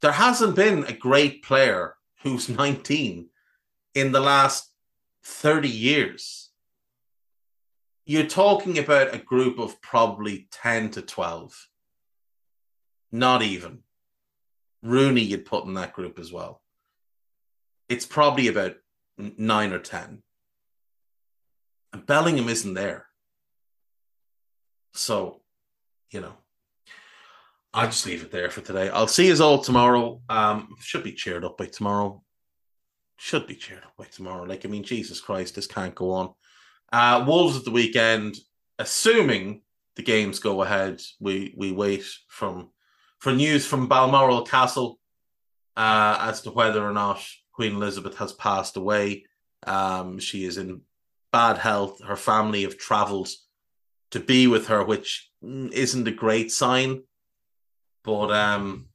There 0.00 0.12
hasn't 0.12 0.54
been 0.54 0.84
a 0.84 0.92
great 0.92 1.42
player 1.42 1.96
who's 2.22 2.48
19 2.48 3.28
in 3.94 4.12
the 4.12 4.20
last 4.20 4.70
30 5.24 5.68
years. 5.68 6.50
You're 8.06 8.26
talking 8.26 8.78
about 8.78 9.12
a 9.12 9.18
group 9.18 9.58
of 9.58 9.80
probably 9.82 10.46
10 10.52 10.90
to 10.92 11.02
12. 11.02 11.68
Not 13.10 13.42
even. 13.42 13.83
Rooney 14.84 15.22
you'd 15.22 15.46
put 15.46 15.64
in 15.64 15.74
that 15.74 15.94
group 15.94 16.18
as 16.18 16.30
well. 16.30 16.60
It's 17.88 18.06
probably 18.06 18.48
about 18.48 18.76
nine 19.18 19.72
or 19.72 19.78
ten. 19.78 20.22
And 21.92 22.06
Bellingham 22.06 22.48
isn't 22.48 22.74
there. 22.74 23.06
So, 24.92 25.40
you 26.10 26.20
know, 26.20 26.34
I'll 27.72 27.86
just 27.86 28.06
leave 28.06 28.22
it 28.22 28.30
there 28.30 28.50
for 28.50 28.60
today. 28.60 28.88
I'll 28.88 29.08
see 29.08 29.26
you 29.26 29.42
all 29.42 29.58
tomorrow. 29.58 30.20
Um, 30.28 30.76
should 30.80 31.02
be 31.02 31.12
cheered 31.12 31.44
up 31.44 31.58
by 31.58 31.66
tomorrow. 31.66 32.22
Should 33.16 33.46
be 33.46 33.56
cheered 33.56 33.82
up 33.84 33.96
by 33.96 34.04
tomorrow. 34.04 34.44
Like, 34.44 34.64
I 34.64 34.68
mean, 34.68 34.84
Jesus 34.84 35.20
Christ, 35.20 35.56
this 35.56 35.66
can't 35.66 35.94
go 35.94 36.12
on. 36.12 36.34
Uh, 36.92 37.24
Wolves 37.26 37.56
at 37.56 37.64
the 37.64 37.70
weekend, 37.72 38.36
assuming 38.78 39.62
the 39.96 40.02
games 40.02 40.38
go 40.38 40.62
ahead, 40.62 41.00
we 41.20 41.54
we 41.56 41.72
wait 41.72 42.04
from 42.28 42.70
for 43.24 43.32
news 43.32 43.64
from 43.64 43.88
Balmoral 43.88 44.42
Castle 44.42 44.98
uh, 45.78 46.18
as 46.20 46.42
to 46.42 46.50
whether 46.50 46.86
or 46.86 46.92
not 46.92 47.26
Queen 47.52 47.74
Elizabeth 47.74 48.18
has 48.18 48.34
passed 48.34 48.76
away. 48.76 49.24
Um, 49.66 50.18
she 50.18 50.44
is 50.44 50.58
in 50.58 50.82
bad 51.32 51.56
health. 51.56 52.02
Her 52.04 52.16
family 52.16 52.64
have 52.64 52.76
travelled 52.76 53.30
to 54.10 54.20
be 54.20 54.46
with 54.46 54.66
her, 54.66 54.84
which 54.84 55.30
isn't 55.42 56.06
a 56.06 56.10
great 56.10 56.52
sign. 56.52 57.04
But 58.02 58.30
um, 58.30 58.88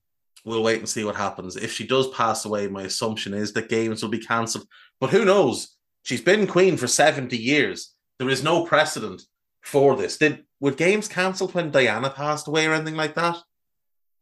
we'll 0.46 0.62
wait 0.62 0.78
and 0.78 0.88
see 0.88 1.04
what 1.04 1.16
happens. 1.16 1.56
If 1.56 1.74
she 1.74 1.88
does 1.88 2.10
pass 2.10 2.46
away, 2.46 2.68
my 2.68 2.84
assumption 2.84 3.34
is 3.34 3.52
that 3.54 3.68
games 3.68 4.04
will 4.04 4.12
be 4.12 4.20
cancelled. 4.20 4.68
But 5.00 5.10
who 5.10 5.26
knows? 5.26 5.76
She's 6.04 6.22
been 6.22 6.46
queen 6.46 6.78
for 6.78 6.86
70 6.86 7.36
years. 7.36 7.96
There 8.20 8.30
is 8.30 8.44
no 8.44 8.64
precedent 8.64 9.24
for 9.64 9.96
this. 9.96 10.20
Did 10.20 10.44
were 10.60 10.70
games 10.70 11.08
cancelled 11.08 11.56
when 11.56 11.72
Diana 11.72 12.12
passed 12.12 12.48
away 12.48 12.68
or 12.68 12.74
anything 12.74 12.96
like 12.96 13.16
that? 13.16 13.38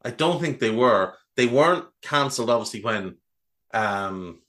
I 0.03 0.11
don't 0.11 0.39
think 0.39 0.59
they 0.59 0.71
were. 0.71 1.13
They 1.35 1.47
weren't 1.47 1.85
cancelled, 2.01 2.49
obviously, 2.49 2.81
when 2.81 3.17
um 3.73 4.41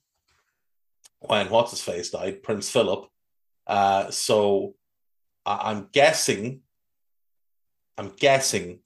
when 1.21 1.51
what's 1.51 1.73
his 1.73 1.81
face 1.83 2.11
died, 2.11 2.43
Prince 2.43 2.71
Philip. 2.71 3.09
Uh, 3.67 4.11
so 4.11 4.75
I- 5.45 5.71
I'm 5.73 5.89
guessing, 5.93 6.61
I'm 7.99 8.11
guessing 8.17 8.81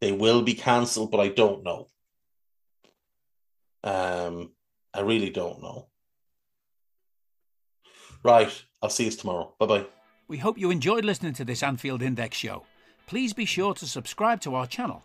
they 0.00 0.12
will 0.12 0.42
be 0.42 0.54
cancelled, 0.54 1.10
but 1.12 1.20
I 1.20 1.28
don't 1.28 1.62
know. 1.62 1.86
Um, 3.84 4.50
I 4.92 5.00
really 5.00 5.30
don't 5.30 5.62
know. 5.62 5.86
Right, 8.24 8.50
I'll 8.82 8.90
see 8.90 9.04
you 9.04 9.10
tomorrow. 9.12 9.54
Bye 9.60 9.66
bye. 9.66 9.86
We 10.26 10.38
hope 10.38 10.58
you 10.58 10.70
enjoyed 10.72 11.04
listening 11.04 11.34
to 11.34 11.44
this 11.44 11.62
Anfield 11.62 12.02
Index 12.02 12.36
show. 12.36 12.64
Please 13.06 13.32
be 13.32 13.44
sure 13.44 13.72
to 13.74 13.86
subscribe 13.86 14.40
to 14.40 14.56
our 14.56 14.66
channel 14.66 15.04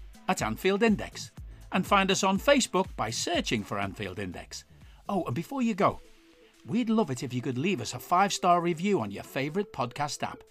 at 0.31 0.41
Anfield 0.41 0.81
Index 0.81 1.29
and 1.73 1.85
find 1.85 2.09
us 2.09 2.23
on 2.23 2.39
Facebook 2.39 2.87
by 2.95 3.09
searching 3.09 3.63
for 3.63 3.77
Anfield 3.77 4.17
Index. 4.17 4.63
Oh, 5.09 5.25
and 5.25 5.35
before 5.35 5.61
you 5.61 5.73
go, 5.73 5.99
we'd 6.65 6.89
love 6.89 7.11
it 7.11 7.21
if 7.21 7.33
you 7.33 7.41
could 7.41 7.57
leave 7.57 7.81
us 7.81 7.93
a 7.93 7.99
five 7.99 8.31
star 8.31 8.61
review 8.61 9.01
on 9.01 9.11
your 9.11 9.23
favourite 9.23 9.73
podcast 9.73 10.23
app. 10.23 10.41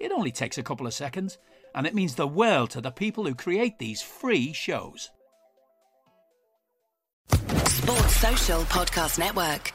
It 0.00 0.12
only 0.12 0.30
takes 0.30 0.58
a 0.58 0.62
couple 0.62 0.86
of 0.86 0.94
seconds, 0.94 1.38
and 1.74 1.86
it 1.86 1.94
means 1.94 2.14
the 2.14 2.28
world 2.28 2.70
to 2.70 2.80
the 2.80 2.92
people 2.92 3.26
who 3.26 3.34
create 3.34 3.78
these 3.78 4.00
free 4.00 4.52
shows. 4.52 5.10
Sports 7.30 8.16
Social 8.16 8.60
Podcast 8.62 9.18
Network. 9.18 9.72